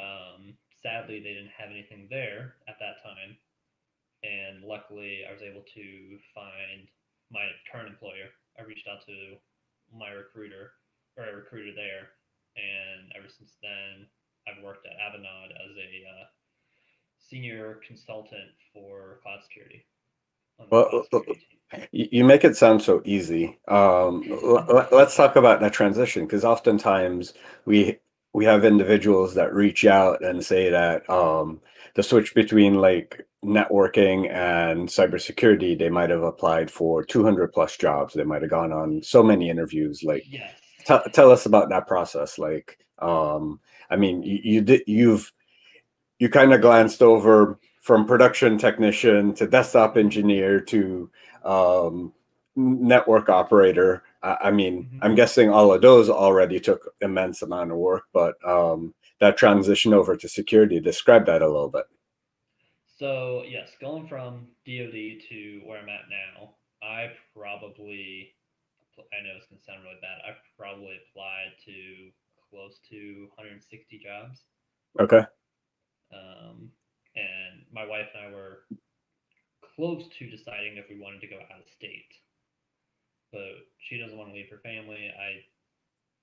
Um, 0.01 0.57
sadly, 0.81 1.19
they 1.19 1.33
didn't 1.33 1.53
have 1.55 1.69
anything 1.69 2.07
there 2.09 2.55
at 2.67 2.79
that 2.79 3.03
time. 3.03 3.37
And 4.23 4.63
luckily, 4.63 5.21
I 5.29 5.31
was 5.31 5.41
able 5.41 5.61
to 5.61 5.85
find 6.33 6.87
my 7.31 7.45
current 7.71 7.89
employer. 7.89 8.33
I 8.57 8.63
reached 8.63 8.87
out 8.87 9.05
to 9.05 9.37
my 9.93 10.09
recruiter, 10.09 10.73
or 11.15 11.29
a 11.29 11.35
recruiter 11.35 11.75
there. 11.75 12.09
And 12.57 13.13
ever 13.15 13.29
since 13.29 13.53
then, 13.61 14.07
I've 14.47 14.63
worked 14.63 14.85
at 14.85 14.93
Avanade 14.93 15.51
as 15.51 15.75
a 15.77 16.21
uh, 16.21 16.25
senior 17.19 17.79
consultant 17.87 18.49
for 18.73 19.19
cloud 19.23 19.39
security. 19.43 19.85
Well, 20.71 20.89
uh, 21.13 21.17
uh, 21.17 21.19
security. 21.19 21.45
You, 21.91 22.25
make 22.25 22.43
it 22.43 22.57
sound 22.57 22.81
so 22.81 23.01
easy. 23.05 23.59
Um, 23.67 24.23
l- 24.31 24.87
let's 24.91 25.15
talk 25.15 25.35
about 25.35 25.59
that 25.61 25.71
transition 25.73 26.25
because 26.25 26.43
oftentimes 26.43 27.35
we 27.65 27.99
we 28.33 28.45
have 28.45 28.65
individuals 28.65 29.35
that 29.35 29.53
reach 29.53 29.85
out 29.85 30.23
and 30.23 30.43
say 30.43 30.69
that 30.69 31.07
um, 31.09 31.61
the 31.95 32.01
switch 32.03 32.33
between 32.33 32.75
like 32.75 33.25
networking 33.45 34.29
and 34.31 34.87
cybersecurity, 34.87 35.77
they 35.77 35.89
might 35.89 36.09
have 36.09 36.23
applied 36.23 36.69
for 36.71 37.03
200 37.03 37.53
plus 37.53 37.77
jobs. 37.77 38.13
They 38.13 38.23
might 38.23 38.41
have 38.41 38.51
gone 38.51 38.71
on 38.71 39.01
so 39.03 39.21
many 39.23 39.49
interviews. 39.49 40.03
Like, 40.03 40.23
Yes. 40.27 40.53
tell 40.85 41.03
tell 41.13 41.31
us 41.31 41.45
about 41.45 41.69
that 41.69 41.87
process. 41.87 42.39
Like, 42.39 42.79
um, 43.01 43.59
I 43.89 43.95
mean, 43.95 44.23
you, 44.23 44.39
you 44.43 44.61
did 44.61 44.83
you've 44.87 45.31
you 46.19 46.29
kind 46.29 46.53
of 46.53 46.61
glanced 46.61 47.01
over 47.01 47.59
from 47.81 48.05
production 48.05 48.57
technician 48.57 49.33
to 49.35 49.47
desktop 49.47 49.97
engineer 49.97 50.59
to 50.59 51.09
um, 51.43 52.13
network 52.55 53.29
operator. 53.29 54.03
I, 54.21 54.37
I 54.45 54.51
mean, 54.51 54.87
Mhm. 54.93 54.99
I'm 55.01 55.15
guessing 55.15 55.49
all 55.49 55.73
of 55.73 55.81
those 55.81 56.09
already 56.09 56.59
took 56.59 56.93
immense 57.01 57.41
amount 57.41 57.71
of 57.71 57.77
work, 57.77 58.03
but 58.13 58.35
um, 58.45 58.93
that 59.19 59.37
transition 59.37 59.93
over 59.93 60.15
to 60.17 60.27
security, 60.29 60.79
describe 60.79 61.25
that 61.27 61.41
a 61.41 61.47
little 61.47 61.69
bit. 61.69 61.85
So 62.97 63.43
yes, 63.47 63.71
going 63.79 64.07
from 64.07 64.47
DoD 64.65 65.21
to 65.29 65.61
where 65.63 65.79
I'm 65.79 65.89
at 65.89 66.09
now, 66.09 66.55
I 66.83 67.11
probably, 67.35 68.35
I 68.99 69.23
know 69.23 69.35
it's 69.37 69.47
gonna 69.47 69.61
sound 69.61 69.83
really 69.83 69.99
bad. 70.01 70.19
I 70.25 70.35
probably 70.57 70.99
applied 71.09 71.53
to 71.65 72.11
close 72.49 72.79
to 72.89 73.27
160 73.35 74.01
jobs. 74.03 74.43
Okay. 74.99 75.23
Um, 76.13 76.69
and 77.15 77.65
my 77.71 77.85
wife 77.85 78.07
and 78.15 78.27
I 78.27 78.35
were 78.35 78.65
close 79.75 80.03
to 80.19 80.29
deciding 80.29 80.77
if 80.77 80.85
we 80.89 80.99
wanted 80.99 81.21
to 81.21 81.27
go 81.27 81.37
out 81.37 81.61
of 81.61 81.69
state, 81.75 82.11
but 83.31 83.63
she 83.77 83.99
doesn't 83.99 84.17
want 84.17 84.29
to 84.29 84.35
leave 84.35 84.49
her 84.49 84.59
family. 84.63 85.09
I 85.09 85.39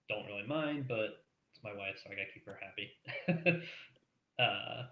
don't 0.09 0.27
really 0.27 0.47
mind, 0.47 0.87
but 0.89 1.25
it's 1.53 1.65
my 1.65 1.73
wife, 1.73 1.97
so 2.03 2.11
I 2.11 2.15
gotta 2.15 2.33
keep 2.35 2.47
her 2.47 2.59
happy. 2.61 3.63
uh, 4.39 4.87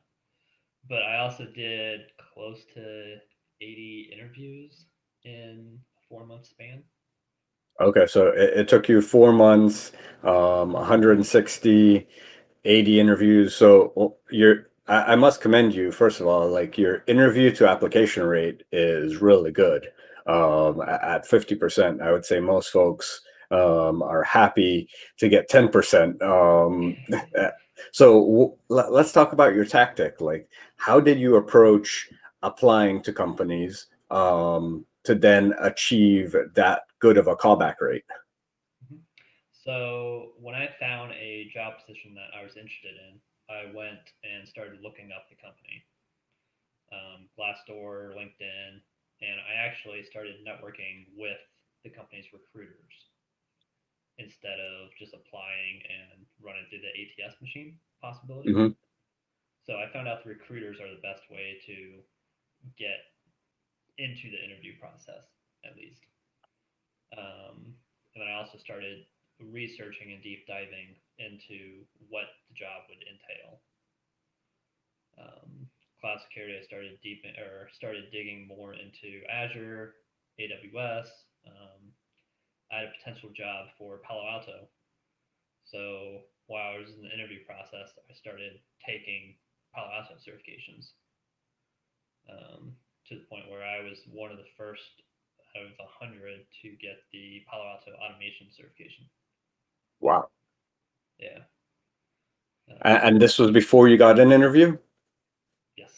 but 0.89 1.03
I 1.03 1.19
also 1.19 1.47
did 1.55 2.01
close 2.35 2.65
to 2.75 3.17
80 3.61 4.11
interviews 4.13 4.87
in 5.25 5.79
a 5.99 6.03
four 6.09 6.27
month 6.27 6.47
span. 6.47 6.83
Okay, 7.81 8.07
so 8.07 8.29
it, 8.29 8.61
it 8.61 8.69
took 8.69 8.89
you 8.89 9.01
four 9.01 9.33
months, 9.33 9.93
um, 10.25 10.73
160, 10.73 12.09
80 12.65 13.01
interviews. 13.01 13.55
So 13.55 14.17
you're, 14.31 14.69
I, 14.87 15.13
I 15.13 15.15
must 15.17 15.41
commend 15.41 15.75
you, 15.75 15.93
first 15.93 16.21
of 16.21 16.27
all, 16.27 16.49
like 16.49 16.79
your 16.79 17.05
interview 17.07 17.51
to 17.57 17.69
application 17.69 18.25
rate 18.25 18.63
is 18.73 19.19
really 19.19 19.53
good. 19.53 19.89
Um, 20.27 20.81
at 20.81 21.29
50%, 21.29 22.01
I 22.01 22.11
would 22.11 22.25
say 22.25 22.41
most 22.41 22.71
folks 22.71 23.21
um, 23.51 24.03
are 24.03 24.23
happy 24.23 24.89
to 25.19 25.29
get 25.29 25.51
10%. 25.51 26.23
Um, 26.23 26.97
so 27.93 28.21
w- 28.21 28.57
let, 28.69 28.93
let's 28.93 29.13
talk 29.13 29.33
about 29.33 29.55
your 29.55 29.67
tactic. 29.67 30.21
Like, 30.21 30.49
how 30.77 30.99
did 31.01 31.19
you 31.19 31.37
approach 31.37 32.09
applying 32.43 33.03
to 33.03 33.13
companies 33.13 33.87
um, 34.11 34.87
to 35.05 35.15
then 35.15 35.53
achieve 35.61 36.35
that 36.55 36.83
good 36.99 37.19
of 37.19 37.27
a 37.27 37.37
callback 37.37 37.81
rate? 37.81 38.05
So 39.65 40.33
when 40.37 40.55
I 40.55 40.69
found 40.79 41.13
a 41.13 41.49
job 41.49 41.81
position 41.81 42.13
that 42.15 42.37
I 42.37 42.45
was 42.45 42.53
interested 42.57 43.01
in, 43.01 43.17
I 43.49 43.73
went 43.73 44.13
and 44.21 44.47
started 44.47 44.81
looking 44.85 45.09
up 45.09 45.25
the 45.33 45.41
company, 45.41 45.81
um, 46.93 47.29
Glassdoor, 47.33 48.13
LinkedIn, 48.13 48.81
and 49.25 49.37
I 49.41 49.55
actually 49.57 50.05
started 50.05 50.45
networking 50.45 51.09
with 51.17 51.41
the 51.83 51.89
company's 51.89 52.29
recruiters 52.33 53.09
instead 54.19 54.61
of 54.61 54.93
just 54.99 55.15
applying 55.15 55.81
and 55.89 56.27
running 56.45 56.65
through 56.69 56.85
the 56.85 56.93
ATS 56.93 57.41
machine 57.41 57.81
possibility. 58.01 58.53
Mhm. 58.53 58.77
So 59.65 59.81
I 59.81 59.89
found 59.89 60.09
out 60.09 60.23
the 60.23 60.31
recruiters 60.31 60.79
are 60.79 60.91
the 60.95 61.01
best 61.01 61.29
way 61.31 61.59
to 61.67 62.05
get 62.77 63.13
into 63.97 64.31
the 64.31 64.45
interview 64.45 64.79
process, 64.79 65.25
at 65.65 65.75
least. 65.77 66.05
Um, 67.17 67.79
and 68.15 68.23
then 68.23 68.29
I 68.29 68.35
also 68.35 68.59
started 68.59 69.07
researching 69.41 70.13
and 70.13 70.23
deep 70.23 70.47
diving 70.47 70.95
into 71.19 71.85
what 72.09 72.31
the 72.49 72.55
job 72.55 72.87
would 72.89 73.03
entail. 73.03 73.61
Um, 75.19 75.67
cloud 76.01 76.21
security, 76.27 76.59
I 76.59 76.65
started 76.67 76.99
deep 77.03 77.25
or 77.39 77.69
started 77.73 78.11
digging 78.13 78.47
more 78.47 78.75
into 78.75 79.25
Azure, 79.31 79.95
AWS. 80.39 81.09
Um, 81.47 81.95
I 82.73 82.85
had 82.85 82.89
a 82.91 82.97
potential 82.99 83.31
job 83.35 83.71
for 83.79 84.03
Palo 84.07 84.27
Alto. 84.27 84.69
So 85.65 86.27
while 86.47 86.77
I 86.77 86.79
was 86.79 86.93
in 86.93 87.03
the 87.03 87.15
interview 87.15 87.41
process, 87.47 87.89
I 88.11 88.13
started 88.15 88.61
taking 88.85 89.37
Palo 89.75 89.91
Alto 89.91 90.15
certifications. 90.21 90.93
Um, 92.25 92.77
to 93.09 93.21
the 93.21 93.29
point 93.29 93.53
where 93.53 93.61
I 93.61 93.85
was 93.85 94.01
one 94.09 94.33
of 94.33 94.41
the 94.41 94.49
first 94.57 95.05
out 95.55 95.69
of 95.69 95.77
a 95.79 95.89
hundred 96.01 96.43
to 96.63 96.69
get 96.81 96.99
the 97.13 97.45
Palo 97.47 97.69
Alto 97.69 97.93
automation 98.01 98.51
certification. 98.51 99.07
Wow. 100.01 100.29
Yeah. 101.19 101.39
Uh, 102.71 102.75
A- 102.83 103.05
And 103.07 103.21
this 103.21 103.39
was 103.39 103.51
before 103.51 103.89
you 103.89 103.97
got 103.97 104.19
an 104.19 104.33
interview? 104.33 104.77
yes. 105.77 105.91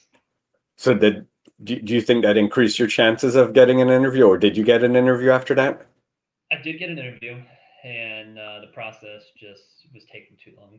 So 0.76 0.94
did 0.94 1.26
do, 1.64 1.80
do 1.80 1.94
you 1.94 2.02
think 2.02 2.22
that 2.24 2.36
increased 2.36 2.78
your 2.78 2.88
chances 2.88 3.34
of 3.34 3.54
getting 3.54 3.80
an 3.80 3.88
interview 3.88 4.24
or 4.24 4.36
did 4.36 4.56
you 4.56 4.64
get 4.64 4.84
an 4.84 4.94
interview 4.94 5.30
after 5.30 5.54
that? 5.54 5.86
I 6.52 6.56
did 6.62 6.78
get 6.78 6.90
an 6.90 6.98
interview, 6.98 7.42
and 7.82 8.38
uh, 8.38 8.60
the 8.60 8.68
process 8.72 9.22
just 9.36 9.88
was 9.92 10.04
taking 10.12 10.36
too 10.36 10.52
long. 10.56 10.78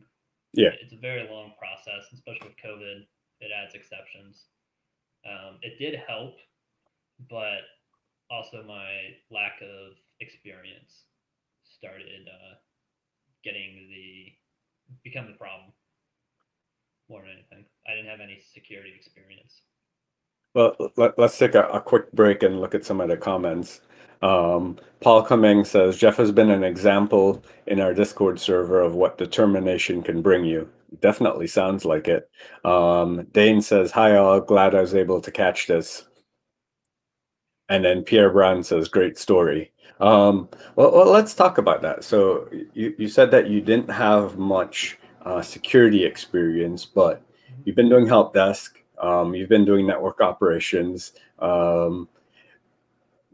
Yeah. 0.54 0.70
It's 0.80 0.94
a 0.94 0.96
very 0.96 1.28
long 1.28 1.52
process, 1.58 2.06
especially 2.14 2.48
with 2.48 2.56
COVID. 2.64 3.04
It 3.40 3.50
adds 3.52 3.74
exceptions. 3.74 4.44
Um, 5.28 5.58
it 5.60 5.78
did 5.78 6.00
help, 6.08 6.36
but 7.28 7.62
also 8.30 8.62
my 8.66 9.12
lack 9.30 9.60
of 9.60 9.92
experience 10.20 11.04
started 11.64 12.28
uh, 12.28 12.54
getting 13.48 13.88
the 13.88 14.32
become 15.04 15.26
the 15.26 15.38
problem 15.38 15.72
more 17.08 17.22
than 17.22 17.30
anything. 17.30 17.64
I 17.86 17.94
didn't 17.94 18.10
have 18.10 18.20
any 18.20 18.40
security 18.52 18.92
experience. 18.94 19.62
Well, 20.54 20.76
let, 20.96 21.18
let's 21.18 21.38
take 21.38 21.54
a, 21.54 21.64
a 21.68 21.80
quick 21.80 22.12
break 22.12 22.42
and 22.42 22.60
look 22.60 22.74
at 22.74 22.84
some 22.84 23.00
of 23.00 23.08
the 23.08 23.16
comments. 23.16 23.80
Um, 24.20 24.78
Paul 25.00 25.22
Cumming 25.22 25.64
says 25.64 25.96
Jeff 25.96 26.16
has 26.16 26.32
been 26.32 26.50
an 26.50 26.64
example 26.64 27.42
in 27.66 27.80
our 27.80 27.94
Discord 27.94 28.40
server 28.40 28.80
of 28.80 28.94
what 28.94 29.18
determination 29.18 30.02
can 30.02 30.22
bring 30.22 30.44
you. 30.44 30.68
Definitely 31.00 31.46
sounds 31.46 31.84
like 31.84 32.08
it. 32.08 32.28
Um, 32.64 33.26
Dane 33.32 33.62
says, 33.62 33.92
Hi, 33.92 34.16
all. 34.16 34.40
Glad 34.40 34.74
I 34.74 34.80
was 34.80 34.94
able 34.94 35.20
to 35.20 35.30
catch 35.30 35.66
this. 35.66 36.07
And 37.68 37.84
then 37.84 38.02
Pierre 38.02 38.30
Brown 38.30 38.62
says, 38.62 38.88
Great 38.88 39.18
story. 39.18 39.72
Um, 40.00 40.48
well, 40.76 40.92
well, 40.92 41.10
let's 41.10 41.34
talk 41.34 41.58
about 41.58 41.82
that. 41.82 42.04
So, 42.04 42.48
you, 42.72 42.94
you 42.98 43.08
said 43.08 43.30
that 43.32 43.48
you 43.48 43.60
didn't 43.60 43.90
have 43.90 44.38
much 44.38 44.98
uh, 45.24 45.42
security 45.42 46.04
experience, 46.04 46.84
but 46.84 47.22
you've 47.64 47.76
been 47.76 47.88
doing 47.88 48.06
help 48.06 48.32
desk, 48.32 48.78
um, 49.00 49.34
you've 49.34 49.48
been 49.48 49.64
doing 49.64 49.86
network 49.86 50.20
operations. 50.20 51.12
Um, 51.38 52.08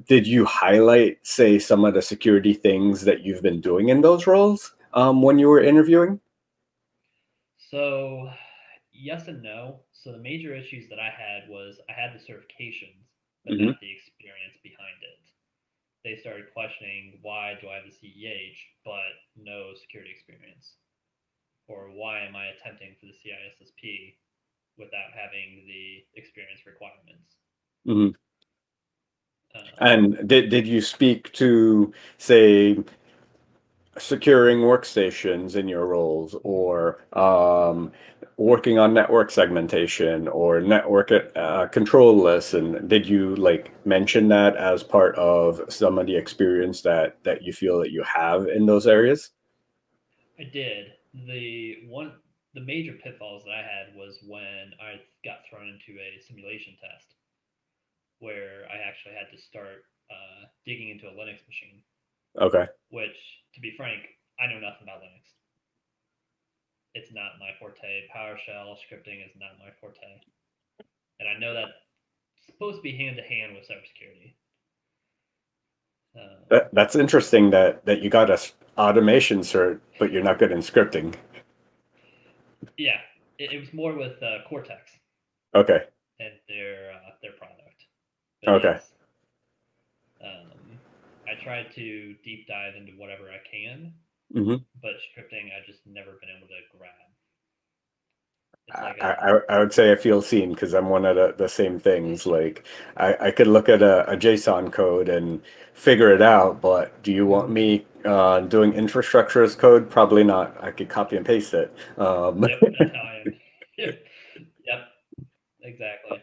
did 0.08 0.26
you 0.26 0.44
highlight, 0.44 1.18
say, 1.22 1.58
some 1.58 1.84
of 1.84 1.94
the 1.94 2.02
security 2.02 2.52
things 2.52 3.02
that 3.02 3.22
you've 3.22 3.42
been 3.42 3.60
doing 3.60 3.90
in 3.90 4.00
those 4.00 4.26
roles 4.26 4.74
um, 4.92 5.22
when 5.22 5.38
you 5.38 5.48
were 5.48 5.62
interviewing? 5.62 6.20
So, 7.70 8.30
yes 8.92 9.28
and 9.28 9.42
no. 9.42 9.80
So 9.92 10.12
the 10.12 10.18
major 10.18 10.54
issues 10.54 10.88
that 10.90 10.98
I 10.98 11.10
had 11.10 11.48
was 11.48 11.78
I 11.88 11.92
had 11.92 12.10
the 12.12 12.18
certifications, 12.18 13.03
but 13.44 13.54
Mhm. 13.54 13.66
not 13.66 13.80
the 13.80 13.92
experience 13.92 14.56
behind 14.62 15.02
it. 15.02 15.20
They 16.04 16.16
started 16.16 16.52
questioning 16.52 17.18
why 17.22 17.54
do 17.60 17.68
I 17.68 17.76
have 17.76 17.84
the 17.84 17.90
CEH 17.92 18.56
but 18.84 19.14
no 19.36 19.74
security 19.74 20.10
experience, 20.10 20.76
or 21.68 21.90
why 21.90 22.20
am 22.20 22.36
I 22.36 22.48
attempting 22.48 22.94
for 23.00 23.06
the 23.06 23.12
CISSP 23.12 24.16
without 24.76 25.12
having 25.14 25.66
the 25.66 26.04
experience 26.14 26.66
requirements? 26.66 27.36
Mhm. 27.86 28.14
Uh, 29.54 29.60
And 29.78 30.28
did 30.28 30.50
did 30.50 30.66
you 30.66 30.80
speak 30.80 31.32
to, 31.34 31.92
say, 32.18 32.78
securing 33.98 34.58
workstations 34.58 35.56
in 35.56 35.68
your 35.68 35.86
roles, 35.86 36.34
or 36.42 37.04
um, 37.12 37.92
working 38.36 38.78
on 38.78 38.94
network 38.94 39.30
segmentation, 39.30 40.28
or 40.28 40.60
network 40.60 41.10
uh, 41.36 41.66
control 41.68 42.16
lists? 42.16 42.54
And 42.54 42.88
did 42.88 43.06
you 43.06 43.36
like 43.36 43.72
mention 43.86 44.28
that 44.28 44.56
as 44.56 44.82
part 44.82 45.14
of 45.16 45.60
some 45.68 45.98
of 45.98 46.06
the 46.06 46.16
experience 46.16 46.82
that 46.82 47.22
that 47.24 47.42
you 47.42 47.52
feel 47.52 47.78
that 47.80 47.92
you 47.92 48.02
have 48.02 48.46
in 48.46 48.66
those 48.66 48.86
areas? 48.86 49.30
I 50.38 50.44
did. 50.44 50.92
The 51.14 51.76
one, 51.88 52.12
the 52.54 52.60
major 52.60 52.94
pitfalls 53.02 53.44
that 53.44 53.52
I 53.52 53.62
had 53.62 53.94
was 53.94 54.18
when 54.26 54.72
I 54.82 55.00
got 55.24 55.46
thrown 55.48 55.68
into 55.68 56.00
a 56.00 56.20
simulation 56.26 56.74
test, 56.80 57.14
where 58.18 58.66
I 58.70 58.88
actually 58.88 59.14
had 59.14 59.30
to 59.30 59.40
start 59.40 59.86
uh, 60.10 60.46
digging 60.66 60.90
into 60.90 61.06
a 61.06 61.12
Linux 61.12 61.46
machine. 61.46 61.82
Okay. 62.40 62.66
Which, 62.90 63.14
to 63.54 63.60
be 63.60 63.74
frank, 63.76 64.02
I 64.40 64.46
know 64.46 64.58
nothing 64.58 64.82
about 64.82 65.02
Linux. 65.02 65.33
It's 66.94 67.12
not 67.12 67.32
my 67.40 67.50
forte. 67.58 68.06
PowerShell 68.14 68.76
scripting 68.76 69.24
is 69.24 69.32
not 69.38 69.58
my 69.58 69.70
forte, 69.80 69.98
and 71.20 71.28
I 71.28 71.38
know 71.38 71.52
that's 71.52 71.72
supposed 72.46 72.76
to 72.76 72.82
be 72.82 72.96
hand 72.96 73.16
to 73.16 73.22
hand 73.22 73.54
with 73.54 73.64
cybersecurity. 73.68 74.34
Uh, 76.16 76.36
That, 76.50 76.74
that's 76.74 76.94
interesting 76.94 77.50
that 77.50 77.84
that 77.86 78.00
you 78.02 78.10
got 78.10 78.30
a 78.30 78.38
automation 78.78 79.40
cert, 79.40 79.80
but 79.98 80.12
you're 80.12 80.22
not 80.22 80.38
good 80.38 80.52
in 80.52 80.58
scripting. 80.58 81.14
yeah, 82.76 82.98
it, 83.38 83.52
it 83.52 83.58
was 83.60 83.72
more 83.72 83.94
with 83.94 84.22
uh, 84.22 84.38
Cortex. 84.48 84.92
Okay. 85.54 85.84
and 86.20 86.32
their 86.48 86.92
uh, 86.92 87.10
their 87.22 87.32
product. 87.32 87.60
Okay. 88.46 88.74
yes, 88.78 88.92
um, 90.22 90.78
I 91.26 91.42
tried 91.42 91.72
to 91.74 92.14
deep 92.24 92.46
dive 92.46 92.74
into 92.76 92.92
whatever 92.92 93.24
I 93.30 93.40
can, 93.50 93.92
hmm 94.34 94.56
but 94.82 94.92
scripting 95.08 95.48
I've 95.56 95.66
just 95.66 95.86
never 95.86 96.12
been 96.20 96.30
able 96.36 96.48
to 96.48 96.60
grab. 96.78 96.92
Like 98.80 99.00
I, 99.02 99.12
I- 99.48 99.56
I 99.56 99.58
would 99.58 99.72
say 99.72 99.92
I 99.92 99.96
feel 99.96 100.22
seen 100.22 100.50
because 100.52 100.74
I'm 100.74 100.88
one 100.88 101.04
of 101.04 101.16
the, 101.16 101.34
the 101.36 101.48
same 101.48 101.78
things. 101.78 102.26
Like 102.26 102.64
I, 102.96 103.16
I 103.28 103.30
could 103.30 103.46
look 103.46 103.68
at 103.68 103.82
a, 103.82 104.10
a 104.10 104.16
JSON 104.16 104.70
code 104.72 105.08
and 105.08 105.42
figure 105.74 106.12
it 106.14 106.22
out, 106.22 106.60
but 106.60 107.02
do 107.02 107.12
you 107.12 107.26
want 107.26 107.50
me 107.50 107.86
uh, 108.04 108.40
doing 108.40 108.72
infrastructure 108.74 109.42
as 109.42 109.54
code? 109.54 109.90
Probably 109.90 110.24
not. 110.24 110.56
I 110.62 110.70
could 110.70 110.88
copy 110.88 111.16
and 111.16 111.26
paste 111.26 111.54
it. 111.54 111.74
Um, 111.98 112.42
yep, 112.42 112.60
that's 112.72 112.92
how 112.92 113.02
I 113.02 113.16
am. 113.20 113.34
yep, 114.66 114.88
exactly. 115.62 116.22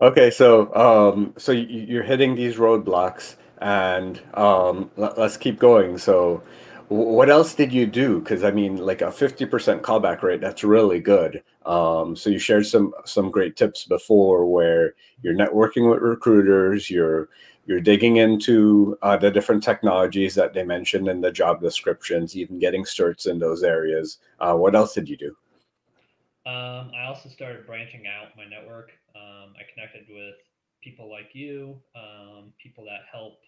Okay, 0.00 0.30
so 0.30 0.74
um, 0.74 1.34
so 1.38 1.52
you're 1.52 2.02
hitting 2.02 2.34
these 2.34 2.56
roadblocks, 2.56 3.36
and 3.58 4.20
um, 4.34 4.90
let, 4.96 5.16
us 5.18 5.36
keep 5.36 5.58
going. 5.60 5.96
So, 5.98 6.42
what 6.92 7.30
else 7.30 7.54
did 7.54 7.72
you 7.72 7.86
do? 7.86 8.20
Because 8.20 8.44
I 8.44 8.50
mean, 8.50 8.76
like 8.76 9.02
a 9.02 9.10
fifty 9.10 9.46
percent 9.46 9.82
callback 9.82 10.22
rate, 10.22 10.40
that's 10.40 10.64
really 10.64 11.00
good. 11.00 11.42
Um, 11.66 12.16
so 12.16 12.30
you 12.30 12.38
shared 12.38 12.66
some 12.66 12.92
some 13.04 13.30
great 13.30 13.56
tips 13.56 13.84
before, 13.84 14.46
where 14.46 14.94
you're 15.22 15.34
networking 15.34 15.90
with 15.90 16.02
recruiters, 16.02 16.90
you're 16.90 17.28
you're 17.66 17.80
digging 17.80 18.16
into 18.16 18.98
uh, 19.02 19.16
the 19.16 19.30
different 19.30 19.62
technologies 19.62 20.34
that 20.34 20.52
they 20.52 20.64
mentioned 20.64 21.08
in 21.08 21.20
the 21.20 21.30
job 21.30 21.60
descriptions, 21.60 22.36
even 22.36 22.58
getting 22.58 22.84
certs 22.84 23.26
in 23.26 23.38
those 23.38 23.62
areas. 23.62 24.18
Uh, 24.40 24.54
what 24.54 24.74
else 24.74 24.94
did 24.94 25.08
you 25.08 25.16
do? 25.16 25.36
Um, 26.44 26.90
I 26.98 27.06
also 27.06 27.28
started 27.28 27.66
branching 27.66 28.04
out 28.06 28.36
my 28.36 28.44
network. 28.44 28.90
Um, 29.14 29.54
I 29.56 29.62
connected 29.72 30.06
with 30.10 30.34
people 30.82 31.08
like 31.08 31.30
you, 31.34 31.78
um, 31.94 32.52
people 32.60 32.84
that 32.84 33.02
help 33.10 33.38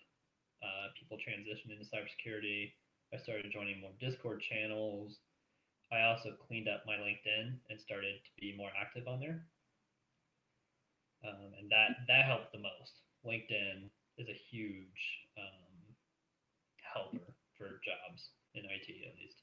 uh, 0.62 0.88
people 0.98 1.18
transition 1.18 1.72
into 1.72 1.84
cybersecurity. 1.84 2.72
I 3.14 3.18
started 3.18 3.52
joining 3.52 3.80
more 3.80 3.92
Discord 4.00 4.42
channels. 4.42 5.18
I 5.92 6.02
also 6.02 6.30
cleaned 6.48 6.68
up 6.68 6.82
my 6.84 6.94
LinkedIn 6.94 7.54
and 7.70 7.80
started 7.80 8.18
to 8.24 8.30
be 8.40 8.56
more 8.56 8.70
active 8.80 9.06
on 9.06 9.20
there. 9.20 9.46
Um, 11.24 11.52
and 11.60 11.70
that 11.70 11.90
that 12.08 12.24
helped 12.24 12.52
the 12.52 12.58
most. 12.58 12.92
LinkedIn 13.24 13.88
is 14.18 14.28
a 14.28 14.40
huge 14.50 15.00
um, 15.38 15.94
helper 16.82 17.32
for 17.56 17.80
jobs 17.84 18.30
in 18.54 18.64
IT 18.64 18.90
at 19.06 19.14
least. 19.20 19.36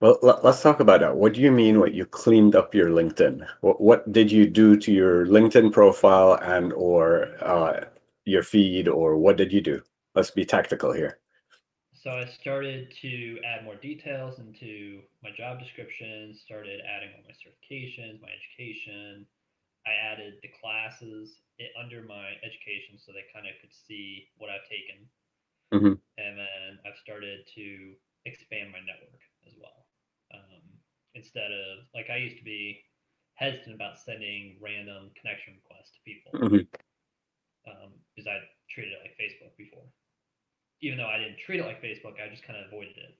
Well, 0.00 0.18
let, 0.22 0.44
us 0.44 0.62
talk 0.62 0.80
about 0.80 1.00
that. 1.00 1.16
What 1.16 1.32
do 1.32 1.40
you 1.40 1.50
mean 1.50 1.80
what 1.80 1.94
you 1.94 2.04
cleaned 2.04 2.54
up 2.54 2.74
your 2.74 2.90
LinkedIn? 2.90 3.46
What, 3.62 3.80
what 3.80 4.12
did 4.12 4.30
you 4.30 4.46
do 4.46 4.76
to 4.76 4.92
your 4.92 5.26
LinkedIn 5.26 5.72
profile 5.72 6.38
and 6.42 6.72
or 6.74 7.30
uh, 7.42 7.84
your 8.26 8.42
feed 8.42 8.88
or 8.88 9.16
what 9.16 9.38
did 9.38 9.52
you 9.52 9.62
do? 9.62 9.80
Let's 10.14 10.30
be 10.30 10.44
tactical 10.44 10.92
here. 10.92 11.18
So 12.04 12.10
I 12.10 12.26
started 12.26 12.92
to 13.00 13.40
add 13.48 13.64
more 13.64 13.76
details 13.76 14.38
into 14.38 15.00
my 15.22 15.30
job 15.30 15.58
description, 15.58 16.36
started 16.36 16.82
adding 16.84 17.08
all 17.16 17.24
my 17.24 17.32
certifications, 17.32 18.20
my 18.20 18.28
education. 18.28 19.26
I 19.86 19.92
added 19.92 20.34
the 20.42 20.48
classes 20.60 21.40
under 21.80 22.02
my 22.02 22.36
education 22.44 22.98
so 22.98 23.12
they 23.12 23.24
kind 23.32 23.46
of 23.46 23.54
could 23.58 23.72
see 23.72 24.28
what 24.36 24.50
I've 24.50 24.68
taken. 24.68 25.08
Mhm. 25.72 25.98
And 26.18 26.36
then 26.36 26.78
I've 26.84 26.98
started 26.98 27.46
to 27.54 27.96
expand 28.26 28.70
my 28.70 28.80
network 28.80 29.22
as 29.46 29.54
well. 29.56 29.88
Um, 30.30 30.60
instead 31.14 31.52
of, 31.52 31.88
like, 31.94 32.10
I 32.10 32.18
used 32.18 32.36
to 32.36 32.44
be 32.44 32.84
hesitant 33.32 33.76
about 33.76 33.98
sending 33.98 34.60
random 34.60 35.10
connection 35.16 35.54
requests 35.54 35.92
to 35.92 36.00
people 36.04 36.32
Mhm. 36.34 36.68
um, 37.64 38.04
because 38.14 38.26
I 38.28 38.46
treated 38.68 38.92
it 38.92 39.00
like 39.00 39.16
Facebook 39.16 39.56
before. 39.56 39.88
Even 40.82 40.98
though 40.98 41.08
I 41.08 41.18
didn't 41.18 41.38
treat 41.38 41.60
it 41.60 41.66
like 41.66 41.82
Facebook, 41.82 42.20
I 42.22 42.28
just 42.30 42.44
kind 42.44 42.58
of 42.58 42.66
avoided 42.66 42.96
it. 42.96 43.16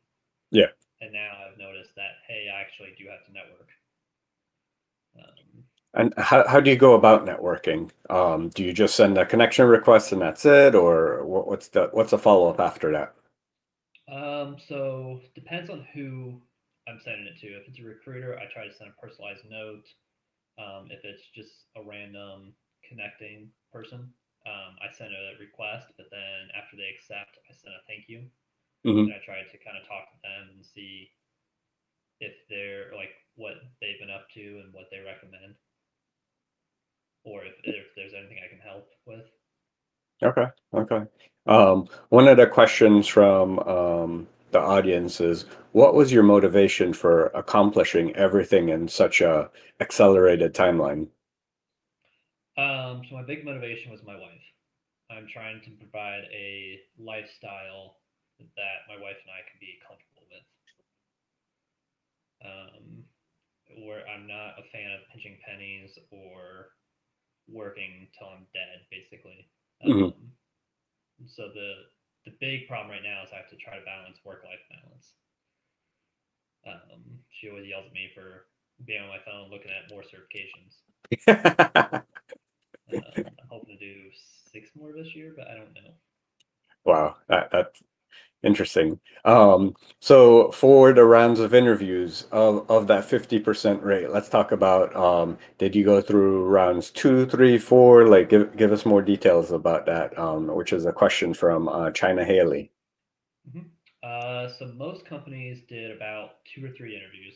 Yeah. 0.51 0.69
And 1.01 1.13
now 1.13 1.39
I've 1.47 1.57
noticed 1.57 1.95
that 1.95 2.19
hey, 2.27 2.49
I 2.49 2.61
actually 2.61 2.97
do 2.99 3.07
have 3.09 3.25
to 3.27 3.33
network. 3.33 3.71
Um, 5.17 5.65
And 5.95 6.13
how, 6.19 6.47
how 6.49 6.61
do 6.61 6.71
you 6.71 6.77
go 6.77 6.95
about 6.95 7.25
networking? 7.25 7.91
Um, 8.11 8.49
do 8.51 8.65
you 8.65 8.73
just 8.73 8.97
send 8.97 9.17
a 9.17 9.25
connection 9.27 9.67
request 9.67 10.13
and 10.13 10.21
that's 10.21 10.45
it, 10.45 10.75
or 10.75 11.25
what, 11.25 11.47
what's 11.47 11.69
the 11.69 11.89
what's 11.93 12.11
the 12.11 12.19
follow 12.19 12.51
up 12.51 12.59
after 12.61 12.91
that? 12.93 13.15
um, 14.11 14.57
so 14.69 15.21
depends 15.35 15.71
on 15.71 15.87
who 15.95 16.41
I'm 16.89 17.01
sending 17.05 17.27
it 17.27 17.41
to. 17.41 17.47
If 17.49 17.69
it's 17.69 17.79
a 17.79 17.83
recruiter, 17.85 18.39
I 18.39 18.45
try 18.53 18.67
to 18.67 18.75
send 18.75 18.91
a 18.91 19.01
personalized 19.01 19.45
note. 19.49 19.85
Um, 20.59 20.89
if 20.91 21.05
it's 21.05 21.23
just 21.35 21.53
a 21.77 21.83
random 21.83 22.55
connecting 22.89 23.51
person, 23.73 24.13
um, 24.47 24.77
I 24.83 24.93
send 24.93 25.13
a 25.13 25.39
request, 25.41 25.89
but 25.97 26.07
then 26.11 26.51
after 26.57 26.77
they 26.77 26.91
accept, 26.95 27.39
I 27.49 27.55
send 27.55 27.75
a 27.75 27.83
thank 27.89 28.09
you. 28.09 28.31
Mhm. 28.85 29.09
And 29.09 29.15
I 29.15 29.19
try 29.25 29.43
to 29.43 29.59
kind 29.65 29.79
of 29.81 29.89
talk 29.89 30.11
to 30.13 30.19
them 30.23 30.51
and 30.55 30.65
see 30.65 31.11
if 32.21 32.33
they're 32.49 32.95
like 32.95 33.11
what 33.37 33.55
they've 33.81 33.99
been 33.99 34.11
up 34.11 34.29
to 34.35 34.61
and 34.63 34.73
what 34.73 34.87
they 34.91 35.01
recommend, 35.01 35.57
or 37.25 37.45
if, 37.45 37.55
if 37.65 37.87
there's 37.97 38.13
anything 38.15 38.39
I 38.45 38.49
can 38.49 38.61
help 38.61 38.87
with. 39.07 39.25
Okay, 40.23 40.47
okay. 40.75 41.03
Um, 41.47 41.89
one 42.11 42.29
of 42.29 42.37
the 42.37 42.47
questions 42.47 43.07
from 43.07 43.59
um, 43.61 44.29
the 44.53 44.61
audience 44.61 45.21
is, 45.21 45.47
what 45.73 45.95
was 45.95 46.13
your 46.13 46.23
motivation 46.23 46.93
for 46.93 47.27
accomplishing 47.29 48.15
everything 48.17 48.69
in 48.69 48.89
such 48.89 49.21
a 49.21 49.51
accelerated 49.81 50.55
timeline? 50.55 51.09
Um, 52.57 53.03
so 53.09 53.17
my 53.17 53.23
big 53.23 53.45
motivation 53.45 53.91
was 53.91 54.03
my 54.05 54.15
wife. 54.17 54.47
I'm 55.11 55.27
trying 55.33 55.61
to 55.63 55.71
provide 55.71 56.25
a 56.33 56.81
lifestyle 56.99 57.99
that 58.39 58.87
my 58.89 58.97
wife 59.01 59.19
and 59.23 59.33
I 59.33 59.43
can 59.47 59.59
be 59.61 59.79
comfortable 59.87 60.27
with. 60.31 60.47
Um, 62.45 63.05
where 63.85 64.07
I'm 64.09 64.27
not 64.27 64.59
a 64.59 64.65
fan 64.71 64.91
of 64.93 65.09
pinching 65.13 65.39
pennies 65.47 65.99
or 66.11 66.71
working 67.49 68.09
till 68.19 68.29
I'm 68.29 68.47
dead, 68.55 68.87
basically. 68.91 69.49
Mhm. 69.85 70.13
Um, 70.15 70.33
so 71.27 71.49
the 71.53 71.91
the 72.25 72.33
big 72.41 72.67
problem 72.69 72.91
right 72.91 73.03
now 73.03 73.23
is 73.23 73.31
I 73.33 73.37
have 73.37 73.51
to 73.51 73.57
try 73.57 73.79
to 73.79 73.85
balance 73.85 74.19
work 74.25 74.45
life 74.45 74.61
balance. 74.71 75.15
Um, 76.67 77.21
she 77.31 77.51
always 77.51 77.67
yells 77.69 77.87
at 77.87 77.93
me 77.93 78.11
for 78.15 78.47
being 78.85 79.03
on 79.03 79.09
my 79.09 79.19
phone 79.25 79.51
looking 79.51 79.71
at 79.71 79.91
more 79.91 80.03
certifications. 80.03 80.81
Um, 82.93 83.03
I'm 83.17 83.49
hoping 83.51 83.74
to 83.74 83.74
do 83.85 84.11
six 84.53 84.71
more 84.77 84.93
this 84.93 85.15
year, 85.15 85.33
but 85.37 85.49
I 85.49 85.55
don't 85.55 85.75
know. 85.75 85.93
Wow, 86.85 87.17
that 87.29 87.51
that's 87.51 87.83
interesting. 88.43 89.01
Um, 89.25 89.75
so 90.01 90.51
for 90.53 90.93
the 90.93 91.05
rounds 91.05 91.41
of 91.41 91.55
interviews 91.55 92.27
of 92.31 92.71
of 92.71 92.87
that 92.89 93.05
50% 93.05 93.83
rate, 93.83 94.11
let's 94.11 94.29
talk 94.29 94.53
about 94.53 94.95
um, 94.95 95.39
did 95.59 95.75
you 95.75 95.85
go 95.85 96.01
through 96.01 96.45
rounds 96.45 96.91
two, 96.91 97.27
three, 97.27 97.59
four? 97.59 98.07
Like 98.07 98.29
give 98.29 98.57
give 98.57 98.73
us 98.73 98.87
more 98.87 99.03
details 99.03 99.51
about 99.51 99.87
that, 99.87 100.17
um, 100.19 100.49
which 100.49 100.73
is 100.73 100.85
a 100.85 100.93
question 100.93 101.35
from 101.35 101.69
uh, 101.69 101.91
China 101.91 102.25
Haley. 102.25 102.71
Uh, 104.03 104.49
so 104.59 104.71
most 104.77 105.07
companies 105.07 105.63
did 105.67 105.91
about 105.91 106.45
two 106.45 106.65
or 106.65 106.71
three 106.77 106.95
interviews. 106.95 107.35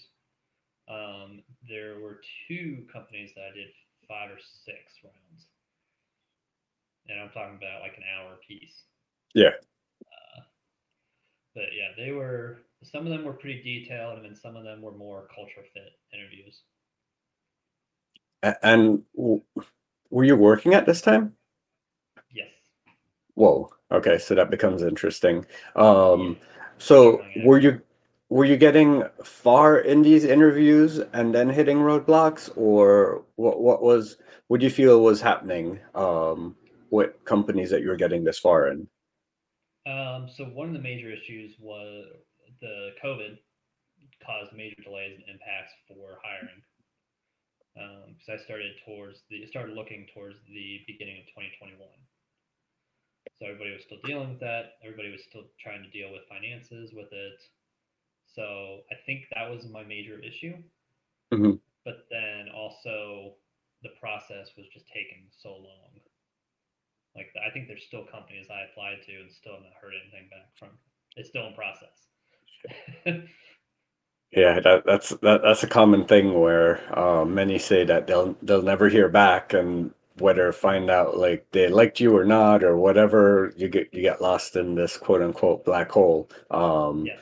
Um, 0.89 1.43
there 1.69 2.01
were 2.01 2.21
two 2.47 2.85
companies 2.93 3.31
that 3.35 3.43
I 3.53 3.55
did 3.55 3.69
five 4.07 4.31
or 4.31 4.39
six 4.65 4.79
rounds, 5.05 5.47
and 7.09 7.21
I'm 7.21 7.31
talking 7.31 7.57
about 7.57 7.83
like 7.83 7.97
an 7.97 8.05
hour 8.17 8.37
piece. 8.47 8.83
Yeah. 9.35 9.53
Uh, 10.07 10.41
but 11.55 11.65
yeah, 11.77 11.93
they 11.97 12.13
were 12.13 12.63
some 12.83 13.07
of 13.07 13.11
them 13.11 13.25
were 13.25 13.33
pretty 13.33 13.63
detailed, 13.63 14.17
and 14.17 14.25
then 14.25 14.37
some 14.37 14.57
of 14.57 14.65
them 14.65 14.83
were 14.83 14.93
more 14.93 15.29
culture 15.35 15.67
fit 15.75 15.93
interviews. 16.13 16.63
And 18.63 19.03
were 20.11 20.25
you 20.25 20.37
working 20.37 20.75
at 20.75 20.87
this 20.87 21.01
time? 21.01 21.35
Yes. 22.33 22.49
Whoa. 23.35 23.71
Okay, 23.91 24.19
so 24.19 24.35
that 24.35 24.51
becomes 24.51 24.83
interesting. 24.83 25.45
Um, 25.75 26.37
so 26.79 27.23
were 27.45 27.59
you 27.59 27.81
were 28.29 28.45
you 28.45 28.57
getting 28.57 29.05
far 29.25 29.79
in 29.79 30.03
these 30.03 30.25
interviews 30.25 31.01
and 31.13 31.35
then 31.35 31.49
hitting 31.49 31.79
roadblocks, 31.79 32.51
or 32.57 33.25
what 33.37 33.61
what 33.61 33.83
was 33.83 34.19
what 34.49 34.61
do 34.61 34.67
you 34.67 34.71
feel 34.71 35.01
was 35.03 35.21
happening 35.21 35.81
um, 35.95 36.55
with 36.91 37.13
companies 37.25 37.71
that 37.71 37.83
you 37.83 37.89
were 37.89 37.97
getting 37.97 38.25
this 38.25 38.39
far 38.39 38.69
in? 38.69 38.89
Um, 39.87 40.29
so 40.29 40.45
one 40.45 40.69
of 40.69 40.75
the 40.75 40.81
major 40.81 41.11
issues 41.11 41.55
was 41.59 42.07
the 42.61 42.91
COVID 43.03 43.39
caused 44.25 44.53
major 44.53 44.83
delays 44.83 45.17
and 45.17 45.25
impacts 45.29 45.73
for 45.87 46.19
hiring. 46.23 46.63
Because 47.75 48.41
I 48.41 48.45
started 48.45 48.73
towards 48.85 49.23
the 49.31 49.47
started 49.47 49.77
looking 49.77 50.07
towards 50.13 50.37
the 50.49 50.81
beginning 50.87 51.23
of 51.23 51.27
2021. 51.31 51.79
So 53.39 53.47
everybody 53.47 53.71
was 53.71 53.85
still 53.85 54.03
dealing 54.05 54.31
with 54.31 54.41
that. 54.41 54.83
Everybody 54.83 55.13
was 55.13 55.23
still 55.31 55.47
trying 55.63 55.85
to 55.85 55.91
deal 55.91 56.11
with 56.11 56.27
finances 56.29 56.91
with 56.93 57.13
it. 57.13 57.39
So 58.27 58.83
I 58.91 58.97
think 59.07 59.27
that 59.35 59.49
was 59.49 59.71
my 59.71 59.85
major 59.85 60.19
issue. 60.19 60.59
Mhm. 61.31 61.61
But 61.85 62.07
then 62.11 62.49
also 62.51 63.37
the 63.83 63.91
process 64.01 64.51
was 64.57 64.67
just 64.75 64.89
taking 64.89 65.31
so 65.31 65.57
long. 65.57 65.98
Like 67.19 67.35
I 67.45 67.51
think 67.51 67.67
there's 67.67 67.85
still 67.85 68.05
companies 68.07 68.47
I 68.51 68.71
applied 68.71 69.03
to 69.07 69.13
and 69.21 69.31
still 69.31 69.55
have 69.55 69.63
not 69.63 69.73
heard 69.83 69.93
anything 70.01 70.31
back 70.31 70.55
from. 70.57 70.69
It's 71.17 71.29
still 71.29 71.49
in 71.49 71.55
process. 71.55 71.99
Yeah, 74.31 74.61
that 74.61 74.85
that's 74.85 75.09
that, 75.09 75.41
that's 75.43 75.63
a 75.63 75.67
common 75.69 76.05
thing 76.05 76.39
where 76.39 76.81
uh, 76.99 77.25
many 77.25 77.59
say 77.59 77.85
that 77.85 78.07
they'll 78.07 78.37
they'll 78.43 78.63
never 78.63 78.91
hear 78.91 79.09
back, 79.09 79.55
and 79.55 79.91
whether 80.19 80.53
find 80.53 80.91
out 80.91 81.17
like 81.17 81.47
they 81.53 81.69
liked 81.69 81.99
you 81.99 82.15
or 82.17 82.25
not 82.25 82.63
or 82.63 82.77
whatever, 82.77 83.55
you 83.57 83.69
get 83.69 83.89
you 83.93 84.03
get 84.03 84.21
lost 84.21 84.57
in 84.57 84.75
this 84.75 84.99
quote 84.99 85.23
unquote 85.23 85.65
black 85.65 85.91
hole. 85.91 86.29
Um, 86.51 87.07
yes. 87.07 87.21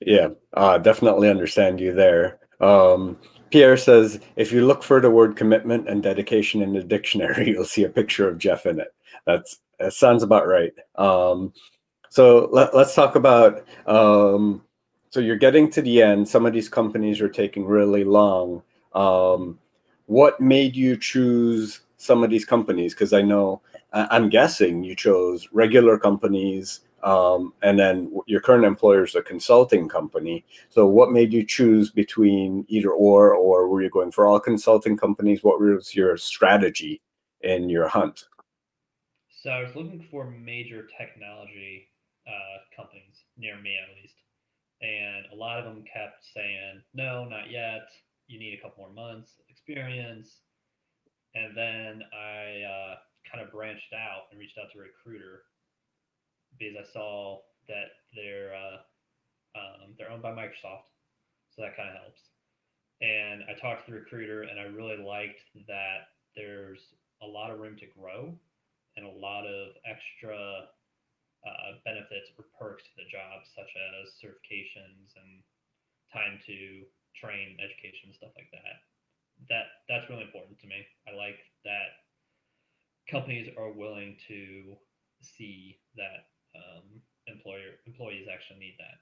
Yeah, 0.00 0.28
uh, 0.52 0.78
definitely 0.78 1.28
understand 1.28 1.80
you 1.80 1.92
there. 1.92 2.38
Um, 2.60 3.18
Pierre 3.50 3.76
says 3.76 4.20
if 4.36 4.52
you 4.52 4.66
look 4.66 4.82
for 4.82 5.00
the 5.00 5.10
word 5.10 5.36
commitment 5.36 5.88
and 5.88 6.02
dedication 6.02 6.62
in 6.62 6.72
the 6.72 6.84
dictionary, 6.84 7.48
you'll 7.50 7.64
see 7.64 7.84
a 7.84 7.88
picture 7.88 8.28
of 8.28 8.38
Jeff 8.38 8.66
in 8.66 8.78
it. 8.78 8.94
That's 9.26 9.60
that 9.78 9.92
sounds 9.92 10.22
about 10.22 10.46
right. 10.46 10.72
Um, 10.96 11.52
so 12.10 12.48
let, 12.52 12.74
let's 12.74 12.94
talk 12.94 13.16
about. 13.16 13.66
Um, 13.86 14.62
so 15.10 15.20
you're 15.20 15.36
getting 15.36 15.70
to 15.70 15.82
the 15.82 16.02
end. 16.02 16.28
Some 16.28 16.46
of 16.46 16.52
these 16.52 16.68
companies 16.68 17.20
are 17.20 17.28
taking 17.28 17.64
really 17.64 18.04
long. 18.04 18.62
Um, 18.94 19.58
what 20.06 20.40
made 20.40 20.76
you 20.76 20.96
choose 20.96 21.80
some 21.96 22.22
of 22.22 22.30
these 22.30 22.44
companies? 22.44 22.94
Because 22.94 23.12
I 23.12 23.22
know 23.22 23.62
I'm 23.92 24.28
guessing 24.28 24.82
you 24.84 24.94
chose 24.96 25.48
regular 25.52 25.98
companies 25.98 26.80
um, 27.04 27.52
and 27.62 27.78
then 27.78 28.10
your 28.26 28.40
current 28.40 28.64
employer 28.64 29.04
is 29.04 29.14
a 29.14 29.22
consulting 29.22 29.88
company. 29.88 30.42
So, 30.70 30.86
what 30.86 31.12
made 31.12 31.34
you 31.34 31.44
choose 31.44 31.90
between 31.90 32.64
either 32.68 32.90
or, 32.90 33.34
or 33.34 33.68
were 33.68 33.82
you 33.82 33.90
going 33.90 34.10
for 34.10 34.24
all 34.26 34.40
consulting 34.40 34.96
companies? 34.96 35.44
What 35.44 35.60
was 35.60 35.94
your 35.94 36.16
strategy 36.16 37.02
in 37.42 37.68
your 37.68 37.88
hunt? 37.88 38.24
So 39.44 39.50
I 39.50 39.62
was 39.62 39.76
looking 39.76 40.00
for 40.10 40.30
major 40.30 40.88
technology 40.98 41.90
uh, 42.26 42.64
companies 42.74 43.24
near 43.36 43.60
me, 43.60 43.76
at 43.76 43.94
least, 43.94 44.14
and 44.80 45.26
a 45.30 45.36
lot 45.36 45.58
of 45.58 45.66
them 45.66 45.84
kept 45.84 46.24
saying, 46.32 46.80
"No, 46.94 47.26
not 47.26 47.50
yet. 47.50 47.86
You 48.26 48.38
need 48.38 48.58
a 48.58 48.62
couple 48.62 48.84
more 48.84 48.94
months 48.94 49.32
experience." 49.50 50.40
And 51.34 51.54
then 51.54 52.02
I 52.14 52.62
uh, 52.62 52.96
kind 53.30 53.44
of 53.44 53.52
branched 53.52 53.92
out 53.92 54.28
and 54.30 54.40
reached 54.40 54.56
out 54.56 54.72
to 54.72 54.78
a 54.78 54.84
recruiter 54.84 55.42
because 56.58 56.78
I 56.80 56.90
saw 56.90 57.42
that 57.68 57.88
they're 58.14 58.54
uh, 58.54 58.78
um, 59.58 59.92
they're 59.98 60.10
owned 60.10 60.22
by 60.22 60.32
Microsoft, 60.32 60.88
so 61.50 61.60
that 61.60 61.76
kind 61.76 61.90
of 61.90 61.96
helps. 61.96 62.22
And 63.02 63.42
I 63.44 63.60
talked 63.60 63.84
to 63.84 63.92
the 63.92 63.98
recruiter, 63.98 64.44
and 64.44 64.58
I 64.58 64.62
really 64.62 64.96
liked 64.96 65.42
that 65.68 66.16
there's 66.34 66.80
a 67.20 67.26
lot 67.26 67.50
of 67.50 67.60
room 67.60 67.76
to 67.76 67.86
grow 68.00 68.38
and 68.96 69.06
a 69.06 69.18
lot 69.18 69.46
of 69.46 69.74
extra 69.84 70.70
uh, 71.44 71.70
benefits 71.84 72.32
or 72.38 72.46
perks 72.56 72.84
to 72.84 72.94
the 72.96 73.08
job, 73.10 73.44
such 73.54 73.68
as 73.68 74.16
certifications 74.18 75.12
and 75.18 75.42
time 76.12 76.38
to 76.46 76.86
train, 77.18 77.58
education, 77.60 78.14
stuff 78.14 78.32
like 78.36 78.48
that. 78.52 78.82
That 79.50 79.66
that's 79.88 80.08
really 80.08 80.24
important 80.24 80.58
to 80.60 80.66
me. 80.66 80.86
I 81.08 81.12
like 81.14 81.38
that 81.64 82.04
companies 83.10 83.50
are 83.58 83.70
willing 83.70 84.16
to 84.28 84.76
see 85.20 85.78
that 85.96 86.26
um, 86.54 86.84
employer 87.26 87.80
employees 87.86 88.26
actually 88.32 88.60
need 88.60 88.76
that 88.78 88.98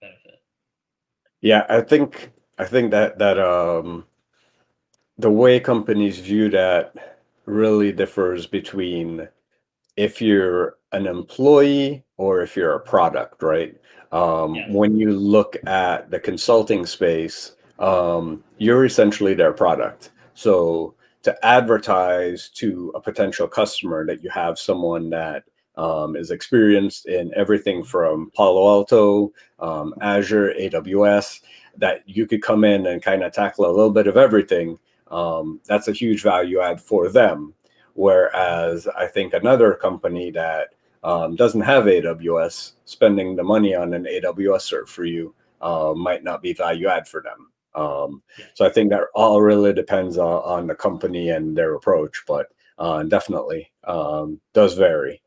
benefit. 0.00 0.40
Yeah, 1.40 1.66
I 1.68 1.80
think 1.80 2.30
I 2.58 2.64
think 2.64 2.90
that 2.90 3.18
that 3.18 3.38
um, 3.38 4.06
the 5.18 5.30
way 5.30 5.60
companies 5.60 6.18
view 6.18 6.48
that 6.50 7.17
really 7.48 7.92
differs 7.92 8.46
between 8.46 9.28
if 9.96 10.20
you're 10.20 10.76
an 10.92 11.06
employee 11.06 12.04
or 12.16 12.42
if 12.42 12.56
you're 12.56 12.74
a 12.74 12.80
product, 12.80 13.42
right? 13.42 13.76
Um, 14.12 14.72
when 14.72 14.96
you 14.96 15.12
look 15.12 15.56
at 15.66 16.10
the 16.10 16.20
consulting 16.20 16.86
space, 16.86 17.56
um, 17.78 18.42
you're 18.58 18.84
essentially 18.84 19.34
their 19.34 19.52
product. 19.52 20.10
So 20.34 20.94
to 21.22 21.36
advertise 21.44 22.48
to 22.50 22.92
a 22.94 23.00
potential 23.00 23.48
customer 23.48 24.06
that 24.06 24.22
you 24.22 24.30
have 24.30 24.58
someone 24.58 25.10
that 25.10 25.44
um, 25.76 26.16
is 26.16 26.30
experienced 26.30 27.06
in 27.06 27.32
everything 27.36 27.84
from 27.84 28.30
Palo 28.34 28.68
Alto, 28.68 29.32
um, 29.60 29.94
Azure, 30.00 30.54
AWS, 30.58 31.40
that 31.76 32.02
you 32.06 32.26
could 32.26 32.42
come 32.42 32.64
in 32.64 32.86
and 32.86 33.02
kind 33.02 33.22
of 33.22 33.32
tackle 33.32 33.66
a 33.66 33.70
little 33.70 33.90
bit 33.90 34.06
of 34.06 34.16
everything. 34.16 34.78
Um, 35.10 35.60
that's 35.66 35.88
a 35.88 35.92
huge 35.92 36.22
value 36.22 36.60
add 36.60 36.80
for 36.80 37.08
them. 37.08 37.54
Whereas 37.94 38.86
I 38.86 39.06
think 39.06 39.32
another 39.32 39.74
company 39.74 40.30
that 40.32 40.68
um, 41.02 41.36
doesn't 41.36 41.60
have 41.62 41.84
AWS, 41.84 42.72
spending 42.84 43.36
the 43.36 43.42
money 43.42 43.74
on 43.74 43.94
an 43.94 44.04
AWS 44.04 44.72
cert 44.72 44.88
for 44.88 45.04
you 45.04 45.34
uh, 45.60 45.94
might 45.96 46.24
not 46.24 46.42
be 46.42 46.52
value 46.52 46.88
add 46.88 47.08
for 47.08 47.22
them. 47.22 47.50
Um, 47.74 48.22
so 48.54 48.64
I 48.66 48.70
think 48.70 48.90
that 48.90 49.04
all 49.14 49.40
really 49.40 49.72
depends 49.72 50.18
on, 50.18 50.42
on 50.42 50.66
the 50.66 50.74
company 50.74 51.30
and 51.30 51.56
their 51.56 51.74
approach, 51.74 52.24
but 52.26 52.48
uh, 52.78 53.02
definitely 53.04 53.70
um, 53.84 54.40
does 54.52 54.74
vary. 54.74 55.22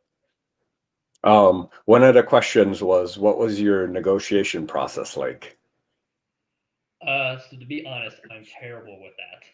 Um, 1.23 1.69
one 1.85 2.03
of 2.03 2.15
the 2.15 2.23
questions 2.23 2.81
was, 2.81 3.17
what 3.17 3.37
was 3.37 3.61
your 3.61 3.87
negotiation 3.87 4.65
process 4.65 5.15
like? 5.15 5.57
Uh, 7.05 7.37
so 7.37 7.57
to 7.57 7.65
be 7.65 7.85
honest, 7.85 8.17
I'm 8.31 8.45
terrible 8.59 8.99
with 9.01 9.13
that. 9.17 9.47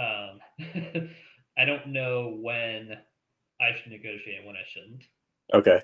Um, 0.00 0.40
I 1.58 1.66
don't 1.66 1.88
know 1.88 2.38
when 2.40 2.96
I 3.60 3.70
should 3.76 3.92
negotiate 3.92 4.38
and 4.38 4.46
when 4.46 4.56
I 4.56 4.64
shouldn't. 4.72 5.04
Okay. 5.54 5.82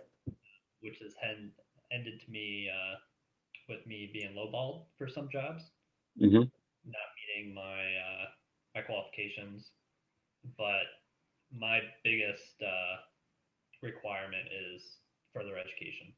Which 0.80 0.98
has 1.02 1.14
hen- 1.22 1.52
ended 1.92 2.20
to 2.24 2.30
me 2.30 2.70
uh, 2.70 2.96
with 3.68 3.86
me 3.86 4.10
being 4.12 4.34
lowballed 4.34 4.86
for 4.98 5.08
some 5.08 5.28
jobs 5.32 5.64
hmm 6.18 6.44
not 6.86 7.08
meeting 7.18 7.54
my 7.54 7.82
uh, 7.98 8.26
my 8.74 8.82
qualifications, 8.82 9.72
but 10.58 10.86
my 11.52 11.80
biggest 12.04 12.62
uh, 12.62 12.96
requirement 13.82 14.48
is 14.52 14.82
further 15.34 15.56
education 15.58 16.14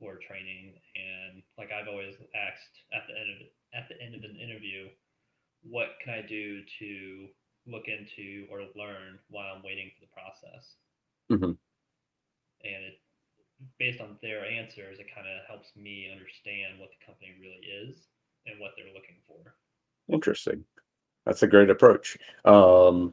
or 0.00 0.18
training. 0.26 0.74
And 0.96 1.42
like 1.58 1.70
I've 1.72 1.88
always 1.88 2.14
asked 2.34 2.76
at 2.94 3.06
the 3.08 3.14
end 3.18 3.28
of 3.34 3.38
at 3.74 3.86
the 3.88 3.98
end 4.02 4.14
of 4.14 4.22
an 4.24 4.36
interview, 4.36 4.88
what 5.62 5.88
can 6.02 6.12
I 6.12 6.22
do 6.26 6.62
to 6.78 7.28
look 7.66 7.84
into 7.88 8.46
or 8.50 8.60
learn 8.74 9.18
while 9.28 9.54
I'm 9.54 9.62
waiting 9.62 9.90
for 9.94 10.06
the 10.06 10.12
process? 10.12 10.76
hmm 11.28 11.52
And 12.64 12.84
it 12.84 13.00
based 13.78 14.00
on 14.00 14.16
their 14.22 14.44
answers, 14.44 14.98
it 14.98 15.06
kind 15.14 15.26
of 15.26 15.46
helps 15.46 15.74
me 15.76 16.08
understand 16.10 16.78
what 16.78 16.90
the 16.90 17.04
company 17.06 17.34
really 17.40 17.90
is 17.90 18.06
and 18.46 18.60
what 18.60 18.72
they're 18.76 18.94
looking 18.94 19.16
for. 19.26 19.54
Interesting. 20.12 20.64
That's 21.26 21.42
a 21.42 21.46
great 21.46 21.70
approach. 21.70 22.16
Um, 22.44 23.12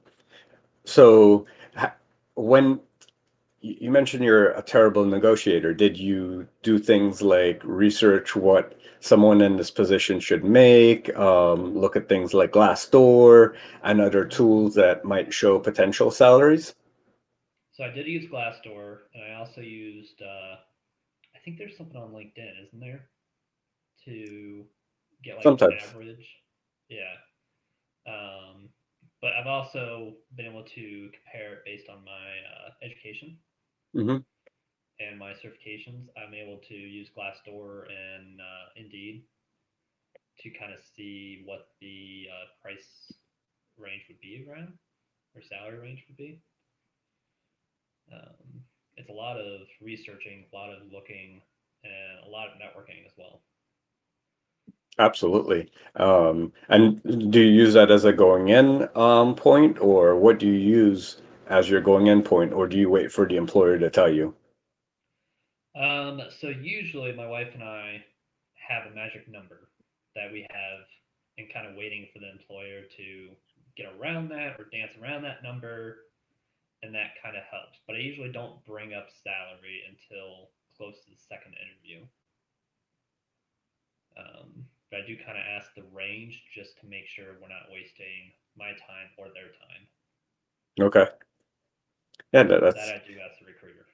so 0.86 1.46
ha- 1.76 1.96
when 2.36 2.80
you 3.66 3.90
mentioned 3.90 4.24
you're 4.24 4.52
a 4.52 4.62
terrible 4.62 5.06
negotiator, 5.06 5.74
did 5.74 5.98
you 5.98 6.48
do 6.62 6.78
things 6.78 7.24
like 7.24 7.60
research 7.64 8.36
what 8.36 8.80
someone 9.00 9.42
in 9.42 9.58
this 9.58 9.72
position 9.72 10.20
should 10.20 10.44
make, 10.44 11.16
um, 11.18 11.76
look 11.76 11.96
at 11.96 12.08
things 12.08 12.34
like 12.34 12.52
Glassdoor 12.52 13.56
and 13.84 14.00
other 14.00 14.24
tools 14.24 14.76
that 14.76 15.04
might 15.04 15.34
show 15.34 15.58
potential 15.58 16.12
salaries? 16.12 16.76
So 17.74 17.84
I 17.84 17.90
did 17.90 18.06
use 18.06 18.30
Glassdoor, 18.30 19.00
and 19.16 19.24
I 19.24 19.40
also 19.40 19.62
used. 19.62 20.22
Uh, 20.22 20.58
I 21.36 21.40
think 21.44 21.58
there's 21.58 21.76
something 21.76 21.98
on 21.98 22.12
LinkedIn, 22.12 22.68
isn't 22.68 22.80
there, 22.80 23.10
to 24.06 24.64
get 25.24 25.36
like 25.36 25.44
Sometimes. 25.44 25.74
an 25.82 25.90
average. 25.90 26.28
Yeah. 26.88 27.16
Um, 28.08 28.70
but 29.24 29.32
I've 29.34 29.48
also 29.48 30.14
been 30.38 30.46
able 30.46 30.64
to 30.64 31.10
compare 31.12 31.54
it 31.54 31.60
based 31.66 31.90
on 31.90 32.06
my 32.06 32.12
uh, 32.12 32.70
education 32.84 33.38
hmm 33.96 34.18
and 35.00 35.20
my 35.20 35.32
certifications. 35.32 36.08
I'm 36.18 36.34
able 36.34 36.60
to 36.70 36.74
use 36.74 37.10
Glassdoor 37.18 37.86
and 37.90 38.40
uh, 38.40 38.70
Indeed 38.76 39.24
to 40.40 40.50
kind 40.52 40.74
of 40.74 40.80
see 40.96 41.44
what 41.46 41.70
the 41.82 42.28
uh, 42.32 42.46
price 42.62 43.14
range 43.78 44.04
would 44.08 44.20
be 44.22 44.46
around 44.50 44.74
or 45.36 45.42
salary 45.42 45.80
range 45.80 46.04
would 46.08 46.18
be. 46.18 46.40
Um, 48.12 48.62
it's 48.98 49.10
a 49.10 49.14
lot 49.14 49.38
of 49.38 49.62
researching, 49.82 50.46
a 50.52 50.56
lot 50.56 50.70
of 50.70 50.92
looking, 50.92 51.42
and 51.84 52.26
a 52.26 52.30
lot 52.30 52.48
of 52.48 52.54
networking 52.54 53.06
as 53.06 53.12
well. 53.18 53.42
Absolutely. 54.98 55.70
Um, 55.98 56.54
and 56.70 57.02
do 57.32 57.42
you 57.42 57.52
use 57.52 57.74
that 57.74 57.92
as 57.92 58.06
a 58.06 58.14
going 58.14 58.48
in 58.50 58.88
um, 58.96 59.36
point, 59.36 59.80
or 59.82 60.16
what 60.16 60.40
do 60.40 60.48
you 60.48 60.54
use 60.54 61.22
as 61.48 61.70
your 61.70 61.82
going 61.82 62.08
in 62.08 62.22
point, 62.22 62.54
or 62.54 62.68
do 62.68 62.78
you 62.78 62.90
wait 62.90 63.12
for 63.12 63.28
the 63.28 63.38
employer 63.38 63.78
to 63.78 63.90
tell 63.90 64.12
you? 64.12 64.34
Um, 65.76 66.22
so 66.40 66.48
usually 66.48 67.12
my 67.12 67.28
wife 67.28 67.50
and 67.54 67.64
I 67.64 68.04
have 68.68 68.92
a 68.92 68.96
magic 68.96 69.28
number 69.28 69.70
that 70.16 70.32
we 70.32 70.48
have 70.50 70.86
and 71.38 71.52
kind 71.54 71.68
of 71.68 71.76
waiting 71.76 72.08
for 72.14 72.20
the 72.20 72.32
employer 72.32 72.82
to 72.98 73.30
get 73.76 73.92
around 74.00 74.30
that 74.30 74.56
or 74.58 74.66
dance 74.72 74.94
around 75.02 75.24
that 75.24 75.44
number 75.44 75.98
and 76.82 76.96
that 76.96 77.20
kind 77.22 77.36
of 77.36 77.44
helps. 77.52 77.80
But 77.88 77.98
I 77.98 78.00
usually 78.00 78.32
don't 78.32 78.64
bring 78.66 78.94
up 78.94 79.08
salary 79.24 79.84
until 79.90 80.50
close 80.78 80.96
to 81.06 81.12
the 81.12 81.20
second 81.20 81.56
interview. 81.60 82.06
Um, 84.16 84.66
but 84.92 85.02
I 85.02 85.08
do 85.08 85.18
kind 85.18 85.38
of 85.38 85.44
ask 85.44 85.74
the 85.76 85.84
range 85.92 86.44
just 86.54 86.80
to 86.80 86.88
make 86.88 87.08
sure 87.08 87.36
we're 87.42 87.52
not 87.52 87.68
wasting 87.72 88.32
my 88.56 88.72
time 88.88 89.12
or 89.18 89.28
their 89.34 89.52
time. 89.60 89.84
Okay. 90.80 91.12
Yeah, 92.36 92.44
that, 92.44 92.62
That 92.62 92.76
that's 92.76 92.90
I 92.90 93.02
do 93.08 93.14
as 93.14 93.32
the 93.40 93.46
recruiter. 93.46 93.86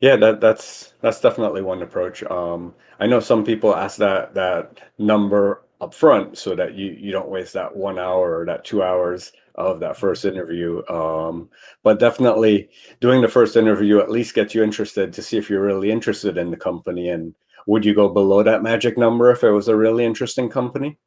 yeah, 0.00 0.16
that 0.16 0.40
that's 0.40 0.94
that's 1.00 1.20
definitely 1.20 1.62
one 1.62 1.82
approach. 1.82 2.22
Um, 2.24 2.74
I 3.00 3.06
know 3.06 3.20
some 3.20 3.44
people 3.44 3.74
ask 3.74 3.96
that 3.98 4.34
that 4.34 4.80
number 4.98 5.64
up 5.80 5.94
front 5.94 6.36
so 6.38 6.54
that 6.54 6.74
you 6.74 6.92
you 6.92 7.10
don't 7.12 7.28
waste 7.30 7.54
that 7.54 7.74
one 7.74 7.98
hour 7.98 8.40
or 8.40 8.46
that 8.46 8.64
two 8.64 8.82
hours 8.82 9.32
of 9.54 9.80
that 9.80 9.96
first 9.96 10.24
interview. 10.24 10.82
Um, 10.88 11.48
but 11.82 11.98
definitely 11.98 12.68
doing 13.00 13.22
the 13.22 13.28
first 13.28 13.56
interview 13.56 14.00
at 14.00 14.10
least 14.10 14.34
gets 14.34 14.54
you 14.54 14.62
interested 14.62 15.12
to 15.12 15.22
see 15.22 15.36
if 15.38 15.48
you're 15.50 15.62
really 15.64 15.90
interested 15.90 16.38
in 16.38 16.50
the 16.50 16.56
company 16.56 17.08
and 17.10 17.34
would 17.66 17.84
you 17.84 17.94
go 17.94 18.08
below 18.08 18.42
that 18.42 18.62
magic 18.62 18.98
number 18.98 19.30
if 19.30 19.44
it 19.44 19.50
was 19.50 19.68
a 19.68 19.76
really 19.76 20.04
interesting 20.04 20.48
company? 20.48 20.98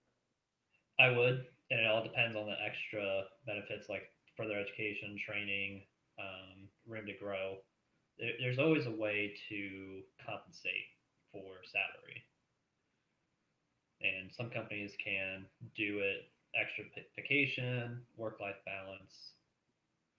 I 1.00 1.10
would, 1.12 1.46
and 1.72 1.80
it 1.82 1.88
all 1.88 2.04
depends 2.04 2.36
on 2.36 2.46
the 2.48 2.56
extra 2.66 3.24
benefits 3.46 3.90
like 3.90 4.10
further 4.38 4.60
education, 4.60 5.18
training, 5.26 5.84
um, 6.20 6.68
room 6.88 7.06
to 7.06 7.14
grow. 7.14 7.58
There, 8.20 8.34
there's 8.40 8.60
always 8.60 8.86
a 8.86 8.92
way 8.92 9.34
to 9.50 10.02
compensate 10.26 10.90
for 11.32 11.64
salary, 11.66 12.24
and 14.02 14.32
some 14.32 14.50
companies 14.50 14.94
can 15.04 15.46
do 15.76 16.00
it 16.00 16.32
extra 16.56 16.86
vacation, 17.18 18.02
work-life 18.18 18.56
balance, 18.66 19.36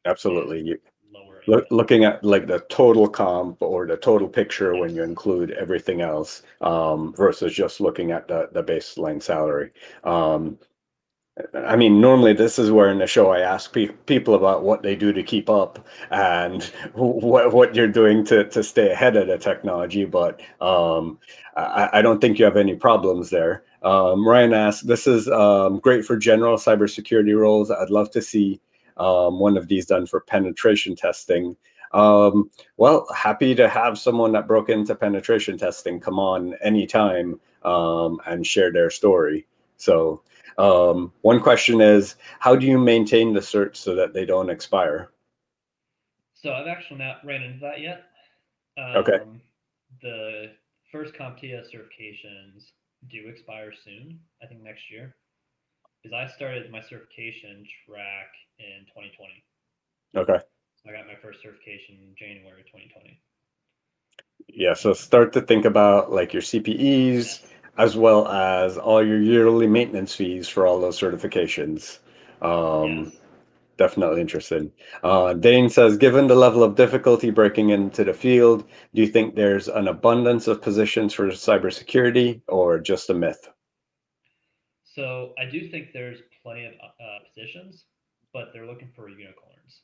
Absolutely. 0.06 0.62
You, 0.62 0.78
lower 1.12 1.42
look, 1.46 1.66
looking 1.70 2.04
at 2.04 2.22
like 2.24 2.46
the 2.46 2.60
total 2.68 3.08
comp 3.08 3.60
or 3.60 3.86
the 3.86 3.96
total 3.96 4.28
picture 4.28 4.76
when 4.76 4.94
you 4.94 5.02
include 5.02 5.50
everything 5.52 6.00
else 6.00 6.42
um, 6.60 7.12
versus 7.16 7.52
just 7.54 7.80
looking 7.80 8.12
at 8.12 8.28
the, 8.28 8.48
the 8.52 8.62
baseline 8.62 9.22
salary. 9.22 9.72
Um, 10.04 10.58
I 11.54 11.76
mean, 11.76 12.00
normally 12.00 12.32
this 12.32 12.58
is 12.58 12.70
where 12.70 12.88
in 12.88 12.98
the 12.98 13.06
show 13.06 13.30
I 13.30 13.40
ask 13.40 13.72
pe- 13.72 13.88
people 14.06 14.34
about 14.34 14.62
what 14.62 14.82
they 14.82 14.96
do 14.96 15.12
to 15.12 15.22
keep 15.22 15.50
up 15.50 15.86
and 16.10 16.62
what 16.94 17.52
what 17.52 17.74
you're 17.74 17.88
doing 17.88 18.24
to 18.26 18.48
to 18.48 18.62
stay 18.62 18.90
ahead 18.90 19.16
of 19.16 19.26
the 19.28 19.36
technology. 19.36 20.06
But 20.06 20.40
um, 20.62 21.18
I, 21.56 21.90
I 21.94 22.02
don't 22.02 22.20
think 22.20 22.38
you 22.38 22.46
have 22.46 22.56
any 22.56 22.74
problems 22.74 23.28
there. 23.28 23.64
Um, 23.82 24.26
Ryan 24.26 24.54
asked, 24.54 24.86
"This 24.86 25.06
is 25.06 25.28
um, 25.28 25.78
great 25.78 26.06
for 26.06 26.16
general 26.16 26.56
cybersecurity 26.56 27.38
roles. 27.38 27.70
I'd 27.70 27.90
love 27.90 28.10
to 28.12 28.22
see 28.22 28.60
um, 28.96 29.38
one 29.38 29.58
of 29.58 29.68
these 29.68 29.84
done 29.84 30.06
for 30.06 30.20
penetration 30.20 30.96
testing." 30.96 31.54
Um, 31.92 32.50
well, 32.78 33.06
happy 33.14 33.54
to 33.56 33.68
have 33.68 33.98
someone 33.98 34.32
that 34.32 34.48
broke 34.48 34.70
into 34.70 34.94
penetration 34.94 35.58
testing 35.58 36.00
come 36.00 36.18
on 36.18 36.54
anytime 36.62 37.38
um, 37.62 38.20
and 38.26 38.46
share 38.46 38.72
their 38.72 38.88
story. 38.88 39.46
So. 39.76 40.22
Um, 40.58 41.12
one 41.20 41.40
question 41.40 41.80
is, 41.80 42.16
how 42.40 42.56
do 42.56 42.66
you 42.66 42.78
maintain 42.78 43.32
the 43.32 43.40
certs 43.40 43.76
so 43.76 43.94
that 43.94 44.14
they 44.14 44.24
don't 44.24 44.50
expire? 44.50 45.10
So 46.34 46.52
I've 46.52 46.66
actually 46.66 46.98
not 46.98 47.24
ran 47.24 47.42
into 47.42 47.60
that 47.60 47.80
yet. 47.80 48.04
Um, 48.78 48.96
Okay. 48.96 49.18
The 50.02 50.52
first 50.92 51.14
CompTIA 51.14 51.62
certifications 51.64 52.70
do 53.10 53.28
expire 53.28 53.72
soon. 53.84 54.18
I 54.42 54.46
think 54.46 54.62
next 54.62 54.90
year, 54.90 55.16
because 56.02 56.14
I 56.14 56.32
started 56.34 56.70
my 56.70 56.80
certification 56.80 57.64
track 57.86 58.28
in 58.58 58.84
2020. 58.94 59.44
Okay. 60.16 60.44
So 60.82 60.90
I 60.90 60.92
got 60.92 61.06
my 61.06 61.14
first 61.22 61.42
certification 61.42 61.96
in 62.02 62.14
January 62.18 62.62
2020. 62.64 63.20
Yeah. 64.48 64.74
So 64.74 64.92
start 64.92 65.32
to 65.34 65.40
think 65.40 65.64
about 65.64 66.12
like 66.12 66.32
your 66.32 66.42
CPEs, 66.42 67.44
as 67.78 67.96
well 67.96 68.28
as 68.28 68.78
all 68.78 69.04
your 69.04 69.20
yearly 69.20 69.66
maintenance 69.66 70.14
fees 70.14 70.48
for 70.48 70.66
all 70.66 70.80
those 70.80 70.98
certifications. 70.98 71.98
Um, 72.42 73.04
Yes. 73.04 73.16
Definitely 73.76 74.22
interested. 74.22 74.72
Uh, 75.02 75.34
Dane 75.34 75.68
says, 75.68 75.98
given 75.98 76.28
the 76.28 76.34
level 76.34 76.62
of 76.62 76.76
difficulty 76.76 77.30
breaking 77.30 77.70
into 77.70 78.04
the 78.04 78.14
field, 78.14 78.64
do 78.94 79.02
you 79.02 79.06
think 79.06 79.34
there's 79.34 79.68
an 79.68 79.88
abundance 79.88 80.48
of 80.48 80.62
positions 80.62 81.12
for 81.12 81.28
cybersecurity 81.28 82.40
or 82.48 82.78
just 82.78 83.10
a 83.10 83.14
myth? 83.14 83.48
So 84.84 85.34
I 85.38 85.44
do 85.44 85.68
think 85.68 85.88
there's 85.92 86.20
plenty 86.42 86.64
of 86.64 86.72
uh, 86.72 87.18
positions, 87.28 87.84
but 88.32 88.46
they're 88.54 88.66
looking 88.66 88.88
for 88.96 89.10
unicorns. 89.10 89.82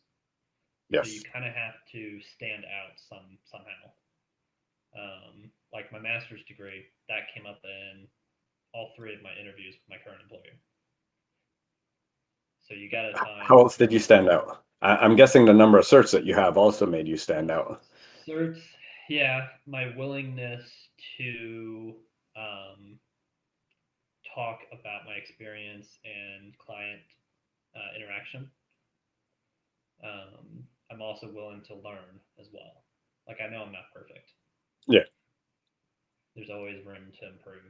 Yes. 0.88 1.08
So 1.08 1.12
you 1.12 1.22
kind 1.30 1.44
of 1.44 1.52
have 1.52 1.74
to 1.92 2.18
stand 2.34 2.64
out 2.64 2.92
some 2.96 3.36
somehow. 3.44 3.92
Um, 4.96 5.50
like 5.72 5.90
my 5.92 5.98
master's 5.98 6.42
degree, 6.46 6.84
that 7.08 7.32
came 7.34 7.46
up 7.46 7.60
in 7.64 8.06
all 8.74 8.90
three 8.96 9.14
of 9.14 9.22
my 9.22 9.32
interviews 9.40 9.74
with 9.74 9.88
my 9.88 9.96
current 10.04 10.22
employer. 10.22 10.56
So 12.68 12.74
you 12.74 12.90
got 12.90 13.02
to 13.02 13.18
How 13.42 13.58
else 13.58 13.76
did 13.76 13.92
you 13.92 13.98
stand 13.98 14.28
out? 14.28 14.64
I- 14.82 14.96
I'm 14.96 15.16
guessing 15.16 15.44
the 15.44 15.54
number 15.54 15.78
of 15.78 15.84
certs 15.84 16.12
that 16.12 16.24
you 16.24 16.34
have 16.34 16.56
also 16.56 16.86
made 16.86 17.06
you 17.08 17.16
stand 17.16 17.50
out. 17.50 17.82
certs. 18.28 18.60
Yeah, 19.08 19.46
my 19.66 19.94
willingness 19.96 20.64
to 21.18 21.94
um, 22.36 22.98
talk 24.34 24.60
about 24.72 25.04
my 25.06 25.14
experience 25.14 25.98
and 26.04 26.56
client 26.58 27.02
uh, 27.76 27.96
interaction. 27.96 28.50
Um, 30.04 30.64
I'm 30.90 31.02
also 31.02 31.30
willing 31.32 31.62
to 31.68 31.74
learn 31.74 32.20
as 32.40 32.46
well. 32.52 32.84
Like 33.28 33.38
I 33.40 33.50
know 33.50 33.62
I'm 33.62 33.72
not 33.72 33.92
perfect. 33.94 34.32
Yeah. 34.86 35.04
There's 36.34 36.50
always 36.50 36.84
room 36.84 37.12
to 37.20 37.28
improve. 37.28 37.62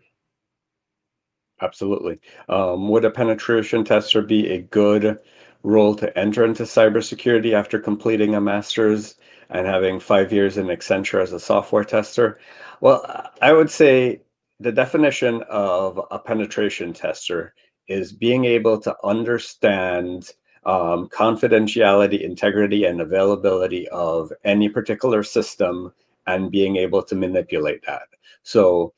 Absolutely. 1.61 2.21
Um, 2.49 2.89
would 2.89 3.05
a 3.05 3.11
penetration 3.11 3.85
tester 3.85 4.23
be 4.23 4.51
a 4.51 4.63
good 4.63 5.19
role 5.63 5.95
to 5.95 6.19
enter 6.19 6.45
into 6.45 6.65
cybersecurity 6.65 7.53
after 7.53 7.79
completing 7.79 8.35
a 8.35 8.41
master's 8.41 9.17
and 9.51 9.67
having 9.67 10.01
five 10.01 10.33
years 10.33 10.57
in 10.57 10.67
Accenture 10.67 11.23
as 11.23 11.33
a 11.33 11.39
software 11.41 11.85
tester? 11.85 12.41
Well, 12.81 13.31
I 13.41 13.53
would 13.53 13.71
say 13.71 14.23
the 14.59 14.73
definition 14.73 15.43
of 15.49 16.01
a 16.11 16.19
penetration 16.19 16.93
tester 16.93 17.55
is 17.89 18.13
being 18.13 18.45
able 18.45 18.81
to 18.81 18.97
understand 19.05 20.31
um, 20.65 21.09
confidentiality, 21.09 22.21
integrity, 22.23 22.85
and 22.85 23.01
availability 23.01 23.89
of 23.89 24.33
any 24.45 24.69
particular 24.69 25.23
system 25.23 25.93
and 26.27 26.51
being 26.51 26.77
able 26.77 27.03
to 27.03 27.15
manipulate 27.15 27.85
that. 27.87 28.03
So, 28.43 28.93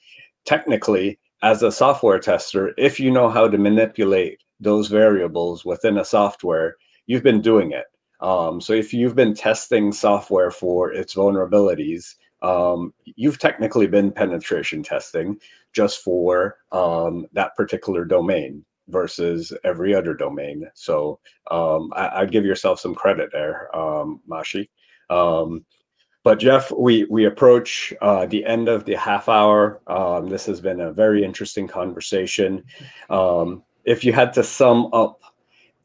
technically, 0.44 1.18
as 1.42 1.62
a 1.62 1.72
software 1.72 2.18
tester, 2.18 2.74
if 2.78 2.98
you 2.98 3.10
know 3.10 3.28
how 3.28 3.48
to 3.48 3.58
manipulate 3.58 4.38
those 4.60 4.88
variables 4.88 5.64
within 5.64 5.98
a 5.98 6.04
software, 6.04 6.76
you've 7.06 7.22
been 7.22 7.42
doing 7.42 7.72
it. 7.72 7.84
Um, 8.20 8.60
so 8.60 8.72
if 8.72 8.94
you've 8.94 9.14
been 9.14 9.34
testing 9.34 9.92
software 9.92 10.50
for 10.50 10.92
its 10.92 11.14
vulnerabilities, 11.14 12.14
um, 12.42 12.94
you've 13.04 13.38
technically 13.38 13.86
been 13.86 14.12
penetration 14.12 14.82
testing 14.82 15.38
just 15.74 16.00
for 16.00 16.56
um, 16.72 17.26
that 17.32 17.54
particular 17.56 18.04
domain 18.04 18.64
versus 18.88 19.52
every 19.64 19.94
other 19.94 20.14
domain. 20.14 20.66
So 20.74 21.18
um, 21.50 21.90
I, 21.94 22.20
would 22.20 22.32
give 22.32 22.44
yourself 22.44 22.80
some 22.80 22.94
credit 22.94 23.30
there, 23.32 23.74
um, 23.76 24.20
Mashi. 24.28 24.68
Um, 25.10 25.64
but 26.24 26.38
Jeff, 26.38 26.72
we 26.72 27.04
we 27.04 27.26
approach 27.26 27.92
uh, 28.00 28.24
the 28.26 28.44
end 28.46 28.68
of 28.68 28.86
the 28.86 28.94
half 28.94 29.28
hour. 29.28 29.80
Um, 29.86 30.28
this 30.28 30.46
has 30.46 30.60
been 30.60 30.80
a 30.80 30.90
very 30.90 31.22
interesting 31.22 31.68
conversation. 31.68 32.64
Um, 33.10 33.62
if 33.84 34.04
you 34.04 34.12
had 34.14 34.32
to 34.32 34.42
sum 34.42 34.88
up 34.94 35.20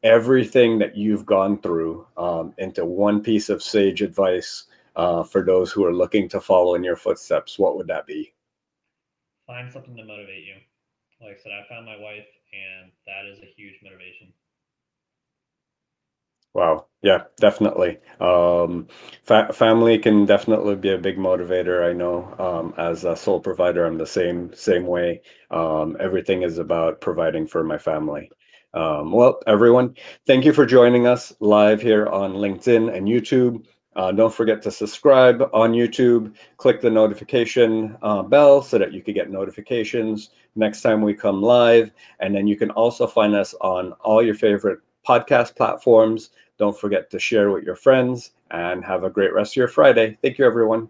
everything 0.02 0.80
that 0.80 0.96
you've 0.96 1.26
gone 1.26 1.62
through 1.62 2.08
um, 2.16 2.54
into 2.58 2.86
one 2.86 3.22
piece 3.22 3.50
of 3.50 3.62
sage 3.62 4.02
advice 4.02 4.64
uh, 4.96 5.24
for 5.24 5.44
those 5.44 5.74
who 5.74 5.84
are 5.84 5.94
looking 5.94 6.30
to 6.30 6.40
follow 6.40 6.76
in 6.76 6.86
your 6.86 6.96
footsteps, 6.96 7.60
what 7.60 7.76
would 7.76 7.88
that 7.88 8.08
be? 8.08 8.34
Find 9.46 9.70
something 9.70 9.98
to 9.98 10.06
motivate 10.06 10.46
you. 10.46 10.56
Like 11.22 11.38
I 11.38 11.44
said, 11.44 11.52
I 11.52 11.68
found 11.68 11.86
my 11.86 11.98
wife, 11.98 12.28
and 12.54 12.92
that 13.06 13.26
is 13.30 13.40
a 13.40 13.54
huge 13.58 13.76
motivation. 13.84 14.32
Wow. 16.54 16.88
Yeah, 17.02 17.24
definitely. 17.40 18.00
Um, 18.20 18.88
fa- 19.24 19.54
family 19.54 19.98
can 20.00 20.26
definitely 20.26 20.76
be 20.76 20.90
a 20.92 20.98
big 20.98 21.18
motivator. 21.18 21.88
I 21.88 21.94
know 21.94 22.36
um, 22.40 22.74
as 22.78 23.06
a 23.06 23.16
sole 23.16 23.40
provider, 23.40 23.86
I'm 23.86 23.98
the 23.98 24.06
same 24.06 24.52
same 24.54 24.86
way. 24.86 25.22
Um, 25.52 25.96
everything 26.00 26.42
is 26.42 26.58
about 26.58 27.02
providing 27.02 27.48
for 27.48 27.64
my 27.64 27.78
family. 27.78 28.30
Um, 28.74 29.12
well, 29.12 29.40
everyone, 29.48 29.96
thank 30.28 30.44
you 30.46 30.52
for 30.54 30.66
joining 30.66 31.08
us 31.08 31.34
live 31.40 31.82
here 31.82 32.08
on 32.08 32.34
LinkedIn 32.34 32.94
and 32.96 33.08
YouTube. 33.08 33.66
Uh, 33.96 34.12
don't 34.12 34.34
forget 34.34 34.62
to 34.64 34.72
subscribe 34.72 35.42
on 35.54 35.72
YouTube. 35.74 36.36
Click 36.58 36.82
the 36.82 36.90
notification 36.90 37.98
uh, 38.02 38.22
bell 38.24 38.62
so 38.62 38.78
that 38.78 38.92
you 38.94 39.02
can 39.02 39.14
get 39.14 39.32
notifications 39.32 40.30
next 40.56 40.82
time 40.82 41.02
we 41.02 41.14
come 41.14 41.42
live. 41.42 41.92
And 42.20 42.36
then 42.36 42.48
you 42.48 42.58
can 42.58 42.72
also 42.72 43.08
find 43.08 43.34
us 43.36 43.54
on 43.62 43.94
all 44.02 44.22
your 44.22 44.36
favorite 44.36 44.80
podcast 45.10 45.56
platforms. 45.56 46.30
Don't 46.60 46.80
forget 46.80 47.10
to 47.10 47.20
share 47.20 47.50
with 47.50 47.64
your 47.64 47.76
friends 47.76 48.32
and 48.52 48.86
have 48.86 49.04
a 49.04 49.10
great 49.10 49.34
rest 49.34 49.54
of 49.54 49.56
your 49.58 49.68
Friday. 49.68 50.18
Thank 50.22 50.38
you, 50.38 50.46
everyone. 50.46 50.90